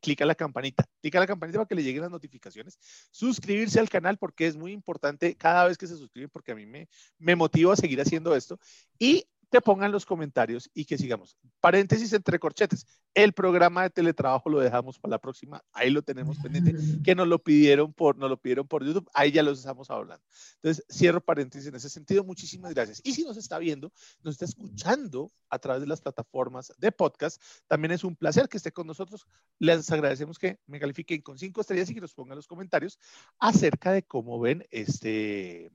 clica 0.00 0.24
la 0.26 0.34
campanita, 0.34 0.84
clica 1.00 1.20
la 1.20 1.26
campanita 1.26 1.58
para 1.58 1.68
que 1.68 1.74
le 1.74 1.82
lleguen 1.82 2.02
las 2.02 2.10
notificaciones, 2.10 2.78
suscribirse 3.10 3.80
al 3.80 3.88
canal 3.88 4.18
porque 4.18 4.46
es 4.46 4.56
muy 4.56 4.72
importante 4.72 5.34
cada 5.36 5.66
vez 5.66 5.78
que 5.78 5.86
se 5.86 5.96
suscriben 5.96 6.30
porque 6.30 6.52
a 6.52 6.54
mí 6.54 6.66
me, 6.66 6.88
me 7.18 7.36
motiva 7.36 7.72
a 7.72 7.76
seguir 7.76 8.00
haciendo 8.00 8.34
esto 8.34 8.58
y 8.98 9.26
te 9.52 9.60
pongan 9.60 9.92
los 9.92 10.06
comentarios 10.06 10.70
y 10.72 10.86
que 10.86 10.96
sigamos. 10.96 11.36
Paréntesis 11.60 12.10
entre 12.14 12.38
corchetes. 12.38 12.86
El 13.12 13.34
programa 13.34 13.82
de 13.82 13.90
teletrabajo 13.90 14.48
lo 14.48 14.60
dejamos 14.60 14.98
para 14.98 15.10
la 15.10 15.18
próxima. 15.18 15.62
Ahí 15.74 15.90
lo 15.90 16.00
tenemos 16.00 16.38
pendiente, 16.38 16.72
que 17.04 17.14
nos 17.14 17.28
lo 17.28 17.38
pidieron 17.38 17.92
por, 17.92 18.16
nos 18.16 18.30
lo 18.30 18.38
pidieron 18.38 18.66
por 18.66 18.82
YouTube. 18.82 19.10
Ahí 19.12 19.30
ya 19.30 19.42
los 19.42 19.58
estamos 19.58 19.90
hablando. 19.90 20.24
Entonces, 20.54 20.86
cierro 20.90 21.20
paréntesis 21.20 21.68
en 21.68 21.74
ese 21.74 21.90
sentido. 21.90 22.24
Muchísimas 22.24 22.72
gracias. 22.72 23.02
Y 23.04 23.12
si 23.12 23.24
nos 23.24 23.36
está 23.36 23.58
viendo, 23.58 23.92
nos 24.22 24.36
está 24.36 24.46
escuchando 24.46 25.30
a 25.50 25.58
través 25.58 25.82
de 25.82 25.86
las 25.86 26.00
plataformas 26.00 26.72
de 26.78 26.90
podcast, 26.90 27.38
también 27.66 27.92
es 27.92 28.04
un 28.04 28.16
placer 28.16 28.48
que 28.48 28.56
esté 28.56 28.72
con 28.72 28.86
nosotros. 28.86 29.26
Les 29.58 29.90
agradecemos 29.90 30.38
que 30.38 30.60
me 30.66 30.80
califiquen 30.80 31.20
con 31.20 31.36
cinco 31.36 31.60
estrellas 31.60 31.90
y 31.90 31.94
que 31.94 32.00
nos 32.00 32.14
pongan 32.14 32.36
los 32.36 32.46
comentarios 32.46 32.98
acerca 33.38 33.92
de 33.92 34.02
cómo 34.02 34.40
ven 34.40 34.64
este, 34.70 35.70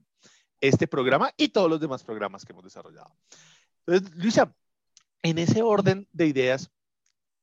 este 0.60 0.88
programa 0.88 1.30
y 1.36 1.50
todos 1.50 1.70
los 1.70 1.78
demás 1.78 2.02
programas 2.02 2.44
que 2.44 2.52
hemos 2.52 2.64
desarrollado. 2.64 3.14
Luisa, 4.14 4.54
en 5.22 5.38
ese 5.38 5.62
orden 5.62 6.06
de 6.12 6.26
ideas, 6.26 6.70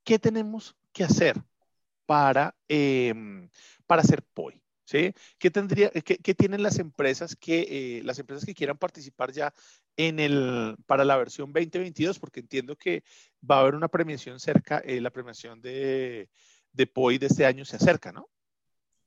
¿qué 0.03 0.19
tenemos 0.19 0.75
que 0.93 1.03
hacer 1.03 1.41
para, 2.05 2.55
em, 2.67 3.49
para 3.88 4.01
hacer 4.01 4.23
POI? 4.34 4.62
¿Sí? 4.84 5.12
¿Qué, 5.39 5.49
tendría, 5.49 5.89
qué, 5.89 6.36
tienen 6.36 6.62
las 6.62 6.77
empresas 6.77 7.36
que, 7.36 7.97
eh, 7.97 8.03
las 8.03 8.19
empresas 8.19 8.45
que 8.45 8.53
quieran 8.53 8.77
participar 8.77 9.31
ya 9.31 9.51
en 9.97 10.19
el, 10.19 10.77
para 10.86 11.03
la 11.03 11.17
versión 11.17 11.51
2022? 11.51 12.19
Porque 12.19 12.41
entiendo 12.41 12.75
que 12.75 13.03
va 13.49 13.58
a 13.58 13.60
haber 13.62 13.73
una 13.73 13.88
premiación 13.88 14.39
cerca, 14.39 14.77
eh, 14.86 15.01
la 15.01 15.10
premiación 15.10 15.60
de, 15.60 16.29
de 16.71 16.86
POI 16.86 17.17
de 17.17 17.25
este 17.25 17.47
año 17.47 17.65
se 17.65 17.77
acerca, 17.77 18.12
¿no? 18.12 18.29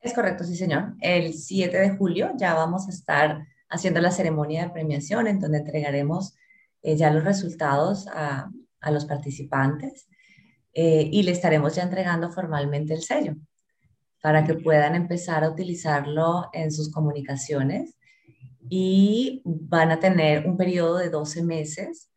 Es 0.01 0.13
correcto, 0.15 0.43
sí, 0.43 0.57
señor. 0.57 0.95
El 1.01 1.33
7 1.35 1.77
de 1.79 1.91
julio 1.97 2.33
ya 2.37 2.55
vamos 2.55 2.89
a 2.89 2.91
estar 2.91 3.47
haciendo 3.69 4.01
la 4.01 4.11
ceremonia 4.11 4.65
de 4.65 4.71
premiación 4.71 5.29
en 5.29 5.39
donde 5.39 5.59
entregaremos 5.59 6.35
eh, 6.83 6.97
ya 6.97 7.11
los 7.11 7.25
resultados 7.25 8.07
a, 8.09 8.51
a 8.81 8.91
los 8.91 9.05
participantes 9.05 10.09
eh, 10.73 11.09
y 11.11 11.23
le 11.23 11.33
estaremos 11.33 11.75
ya 11.75 11.83
entregando 11.83 12.31
formalmente 12.31 12.95
el 12.95 13.03
sello 13.03 13.35
para 14.23 14.45
que 14.45 14.55
puedan 14.55 14.95
empezar 14.95 15.45
a 15.45 15.51
utilizarlo 15.51 16.49
en 16.53 16.71
sus 16.73 16.91
comunicaciones 16.91 17.97
y 18.69 19.43
van 19.45 19.91
a 19.91 20.01
tener 20.01 20.47
un 20.47 20.57
periodo 20.57 20.99
de 20.99 21.11
12 21.11 21.43
meses 21.43 22.11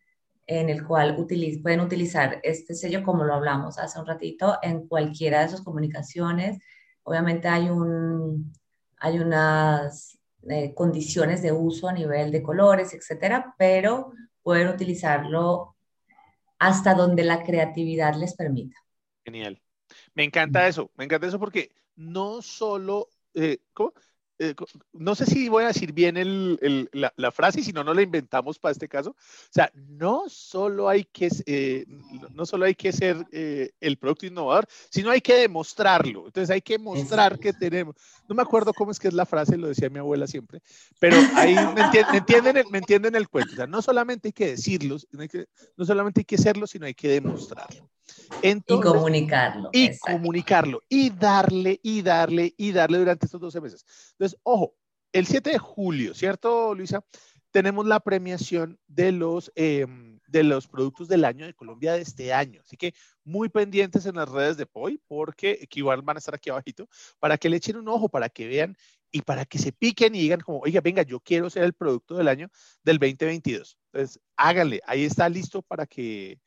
en 0.47 0.69
el 0.69 0.85
cual 0.85 1.15
pueden 1.63 1.79
utilizar 1.79 2.39
este 2.43 2.73
sello, 2.75 3.03
como 3.03 3.23
lo 3.23 3.35
hablamos 3.35 3.77
hace 3.77 3.99
un 3.99 4.05
ratito, 4.05 4.57
en 4.61 4.87
cualquiera 4.87 5.41
de 5.41 5.49
sus 5.49 5.63
comunicaciones. 5.63 6.59
Obviamente 7.03 7.47
hay, 7.47 7.69
un, 7.69 8.51
hay 8.97 9.19
unas 9.19 10.19
eh, 10.49 10.73
condiciones 10.73 11.41
de 11.41 11.53
uso 11.53 11.87
a 11.87 11.93
nivel 11.93 12.31
de 12.31 12.43
colores, 12.43 12.93
etcétera, 12.93 13.55
pero 13.57 14.11
pueden 14.43 14.67
utilizarlo 14.69 15.75
hasta 16.59 16.93
donde 16.93 17.23
la 17.23 17.43
creatividad 17.43 18.15
les 18.15 18.35
permita. 18.35 18.77
Genial. 19.25 19.61
Me 20.13 20.23
encanta 20.23 20.67
eso, 20.67 20.91
me 20.95 21.05
encanta 21.05 21.27
eso 21.27 21.39
porque 21.39 21.71
no 21.95 22.41
solo, 22.41 23.09
eh, 23.33 23.59
¿cómo? 23.73 23.93
Eh, 24.43 24.55
no 24.93 25.13
sé 25.13 25.27
si 25.27 25.49
voy 25.49 25.65
a 25.65 25.67
decir 25.67 25.93
bien 25.93 26.15
la, 26.93 27.31
frase 27.31 27.59
y 27.59 27.63
si 27.63 27.71
no, 27.71 27.83
no 27.83 27.93
la 27.93 28.01
inventamos 28.01 28.57
para 28.57 28.71
este 28.71 28.87
caso. 28.87 29.11
O 29.11 29.51
sea, 29.51 29.71
no 29.75 30.23
solo 30.29 30.89
hay 30.89 31.03
que, 31.03 31.29
eh, 31.45 31.85
no 32.33 32.47
solo 32.47 32.65
hay 32.65 32.73
que 32.73 32.91
ser 32.91 33.23
eh, 33.31 33.69
el 33.79 33.97
producto 33.97 34.25
innovador, 34.25 34.65
sino 34.89 35.11
hay 35.11 35.21
que 35.21 35.35
demostrarlo. 35.35 36.25
Entonces 36.25 36.49
hay 36.49 36.61
que 36.63 36.79
mostrar 36.79 37.37
que 37.37 37.53
tenemos. 37.53 37.95
No 38.27 38.33
me 38.33 38.41
acuerdo 38.41 38.73
cómo 38.73 38.89
es 38.89 38.97
que 38.97 39.09
es 39.09 39.13
la 39.13 39.27
frase, 39.27 39.57
lo 39.57 39.67
decía 39.67 39.91
mi 39.91 39.99
abuela 39.99 40.25
siempre, 40.25 40.63
pero 40.97 41.17
ahí 41.35 41.53
me, 41.75 42.17
entienden, 42.17 42.57
el, 42.57 42.65
me 42.71 42.79
entienden 42.79 43.13
el 43.13 43.29
cuento. 43.29 43.53
O 43.53 43.55
sea, 43.57 43.67
no 43.67 43.83
solamente 43.83 44.29
hay 44.29 44.33
que 44.33 44.47
decirlo, 44.47 44.97
no, 45.77 45.85
solamente 45.85 46.21
hay 46.21 46.25
que 46.25 46.39
serlo, 46.39 46.65
sino 46.65 46.87
hay 46.87 46.95
que 46.95 47.09
demostrarlo. 47.09 47.87
Y 48.43 48.81
comunicarlo. 48.81 49.69
Y 49.71 49.97
comunicarlo, 49.97 50.81
y 50.89 51.09
darle, 51.09 51.79
y 51.83 52.01
darle, 52.01 52.53
y 52.57 52.71
darle 52.71 52.97
durante 52.99 53.25
estos 53.25 53.41
12 53.41 53.61
meses. 53.61 53.85
Entonces, 54.11 54.39
ojo, 54.43 54.75
el 55.11 55.27
7 55.27 55.51
de 55.51 55.59
julio, 55.59 56.13
¿cierto, 56.13 56.73
Luisa? 56.73 57.03
Tenemos 57.51 57.85
la 57.85 57.99
premiación 57.99 58.79
de 58.87 59.11
los, 59.11 59.51
em, 59.55 60.19
de 60.27 60.43
los 60.43 60.67
productos 60.67 61.09
del 61.09 61.25
año 61.25 61.45
de 61.45 61.53
Colombia 61.53 61.93
de 61.93 62.01
este 62.01 62.31
año. 62.33 62.61
Así 62.61 62.77
que 62.77 62.93
muy 63.25 63.49
pendientes 63.49 64.05
en 64.05 64.15
las 64.15 64.29
redes 64.29 64.55
de 64.55 64.65
POI, 64.65 65.01
porque 65.07 65.67
que 65.69 65.79
igual 65.79 66.01
van 66.01 66.15
a 66.15 66.19
estar 66.19 66.33
aquí 66.33 66.49
abajito, 66.49 66.87
para 67.19 67.37
que 67.37 67.49
le 67.49 67.57
echen 67.57 67.75
un 67.75 67.89
ojo, 67.89 68.07
para 68.07 68.29
que 68.29 68.47
vean 68.47 68.77
y 69.11 69.21
para 69.21 69.45
que 69.45 69.59
se 69.59 69.73
piquen 69.73 70.15
y 70.15 70.21
digan 70.21 70.39
como, 70.39 70.59
oiga, 70.59 70.79
venga, 70.79 71.03
yo 71.03 71.19
quiero 71.19 71.49
ser 71.49 71.63
el 71.63 71.73
producto 71.73 72.15
del 72.15 72.29
año 72.29 72.49
del 72.83 72.97
2022. 72.97 73.77
Entonces, 73.91 74.21
háganle, 74.37 74.81
ahí 74.85 75.03
está 75.03 75.27
listo 75.27 75.61
para 75.61 75.85
que, 75.85 76.39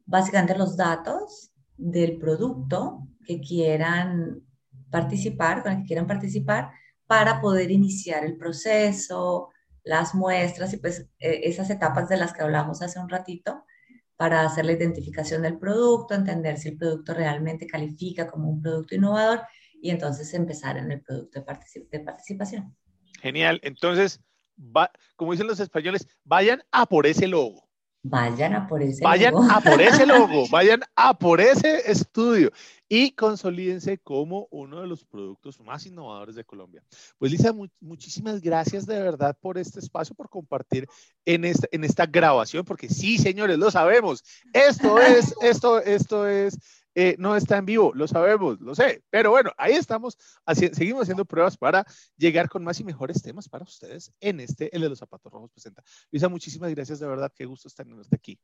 básicamente 0.05 0.57
los 0.57 0.77
datos 0.77 1.51
del 1.75 2.19
producto 2.19 3.05
que 3.25 3.41
quieran 3.41 4.43
participar, 4.93 5.63
con 5.63 5.71
el 5.71 5.77
que 5.79 5.87
quieran 5.87 6.05
participar, 6.05 6.69
para 7.07 7.41
poder 7.41 7.71
iniciar 7.71 8.23
el 8.23 8.37
proceso, 8.37 9.49
las 9.83 10.13
muestras 10.13 10.71
y 10.73 10.77
pues 10.77 11.09
e, 11.19 11.41
esas 11.49 11.71
etapas 11.71 12.07
de 12.09 12.17
las 12.17 12.31
que 12.31 12.43
hablamos 12.43 12.83
hace 12.83 12.99
un 12.99 13.09
ratito 13.09 13.65
para 14.15 14.45
hacer 14.45 14.65
la 14.65 14.73
identificación 14.73 15.41
del 15.41 15.57
producto, 15.57 16.13
entender 16.13 16.57
si 16.57 16.69
el 16.69 16.77
producto 16.77 17.15
realmente 17.15 17.65
califica 17.65 18.29
como 18.29 18.51
un 18.51 18.61
producto 18.61 18.93
innovador 18.93 19.41
y 19.81 19.89
entonces 19.89 20.31
empezar 20.35 20.77
en 20.77 20.91
el 20.91 21.01
producto 21.01 21.39
de, 21.39 21.99
participación. 21.99 22.77
Genial. 23.19 23.59
Entonces, 23.63 24.21
va, 24.57 24.91
como 25.15 25.31
dicen 25.31 25.47
los 25.47 25.59
españoles, 25.59 26.07
vayan 26.23 26.61
a 26.71 26.85
por 26.85 27.07
ese 27.07 27.27
logo. 27.27 27.62
Vayan 28.05 28.53
a 28.53 28.67
por 28.67 28.83
ese 28.83 29.01
vayan 29.01 29.33
a 29.49 29.61
por 29.61 29.81
ese 29.81 30.05
logo, 30.05 30.45
vayan 30.49 30.81
a 30.93 31.17
por 31.17 31.39
ese 31.39 31.89
estudio 31.89 32.51
y 32.89 33.11
consolídense 33.11 33.97
como 33.97 34.49
uno 34.51 34.81
de 34.81 34.87
los 34.87 35.05
productos 35.05 35.57
más 35.61 35.85
innovadores 35.85 36.35
de 36.35 36.43
Colombia. 36.43 36.83
Pues 37.17 37.31
Lisa, 37.31 37.53
muchísimas 37.79 38.41
gracias 38.41 38.85
de 38.85 38.99
verdad 38.99 39.37
por 39.39 39.57
este 39.57 39.79
espacio, 39.79 40.13
por 40.15 40.29
compartir 40.29 40.85
en 41.23 41.45
esta, 41.45 41.67
en 41.71 41.85
esta 41.85 42.05
grabación, 42.05 42.65
porque 42.65 42.89
sí, 42.89 43.17
señores, 43.17 43.57
lo 43.57 43.71
sabemos. 43.71 44.21
Esto 44.51 44.99
es, 44.99 45.33
esto, 45.41 45.79
esto 45.79 46.27
es 46.27 46.59
eh, 46.95 47.15
no 47.19 47.35
está 47.35 47.57
en 47.57 47.65
vivo, 47.65 47.91
lo 47.93 48.07
sabemos, 48.07 48.59
lo 48.59 48.75
sé, 48.75 49.03
pero 49.09 49.31
bueno, 49.31 49.51
ahí 49.57 49.73
estamos, 49.73 50.17
seguimos 50.55 51.03
haciendo 51.03 51.25
pruebas 51.25 51.57
para 51.57 51.85
llegar 52.17 52.49
con 52.49 52.63
más 52.63 52.79
y 52.79 52.83
mejores 52.83 53.21
temas 53.21 53.47
para 53.47 53.63
ustedes 53.63 54.11
en 54.19 54.39
este, 54.39 54.75
el 54.75 54.81
de 54.81 54.89
los 54.89 54.99
zapatos 54.99 55.31
rojos 55.31 55.51
presenta. 55.51 55.83
Luisa, 56.11 56.29
muchísimas 56.29 56.71
gracias, 56.73 56.99
de 56.99 57.07
verdad, 57.07 57.31
qué 57.35 57.45
gusto 57.45 57.67
estar 57.67 57.85
aquí. 58.11 58.39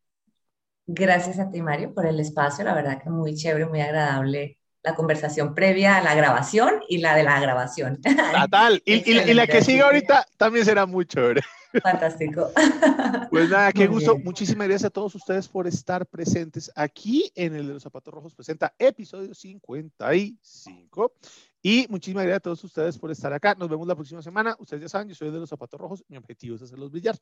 Gracias 0.86 1.40
a 1.40 1.50
ti, 1.50 1.62
Mario, 1.62 1.94
por 1.94 2.06
el 2.06 2.20
espacio, 2.20 2.66
la 2.66 2.74
verdad 2.74 3.02
que 3.02 3.10
muy 3.10 3.36
chévere, 3.36 3.66
muy 3.66 3.82
agradable 3.82 4.59
la 4.84 4.96
conversación 4.96 5.54
previa 5.54 5.98
a 5.98 6.02
la 6.02 6.16
grabación 6.16 6.82
y 6.88 7.00
la 7.00 7.16
de 7.16 7.24
la 7.24 7.40
grabación. 7.40 8.00
Total, 8.42 8.82
y, 8.86 9.12
y, 9.12 9.34
la 9.34 9.48
que 9.48 9.62
sigue 9.62 9.82
ahorita 9.82 10.26
también 10.38 10.66
será 10.66 10.86
muy 10.86 11.06
chévere. 11.06 11.42
Fantástico. 11.82 12.52
Pues 13.30 13.48
nada, 13.50 13.72
qué 13.72 13.86
gusto. 13.86 14.18
Muchísimas 14.18 14.68
gracias 14.68 14.88
a 14.88 14.90
todos 14.90 15.14
ustedes 15.14 15.48
por 15.48 15.68
estar 15.68 16.06
presentes 16.08 16.72
aquí 16.76 17.32
en 17.36 17.54
el 17.56 17.68
de 17.68 17.74
los 17.74 17.84
zapatos 17.84 18.12
rojos 18.12 18.34
presenta 18.34 18.74
episodio 18.80 19.36
55. 19.36 21.14
Y 21.62 21.86
muchísimas 21.90 22.24
gracias 22.24 22.38
a 22.38 22.42
todos 22.42 22.64
ustedes 22.64 22.98
por 22.98 23.12
estar 23.12 23.32
acá. 23.34 23.54
Nos 23.54 23.70
vemos 23.70 23.88
la 23.88 23.96
próxima 23.96 24.24
semana. 24.24 24.56
Ustedes 24.58 24.82
ya 24.82 24.90
saben, 24.90 25.10
yo 25.10 25.16
soy 25.16 25.28
el 25.28 25.36
de 25.36 25.40
los 25.42 25.50
zapatos 25.50 25.80
rojos. 25.80 26.04
Mi 26.08 26.18
objetivo 26.18 26.56
es 26.56 26.64
hacerlos 26.64 26.90
brillar. 26.90 27.16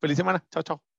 Feliz 0.00 0.16
semana. 0.16 0.42
Chao, 0.50 0.62
chao. 0.62 0.93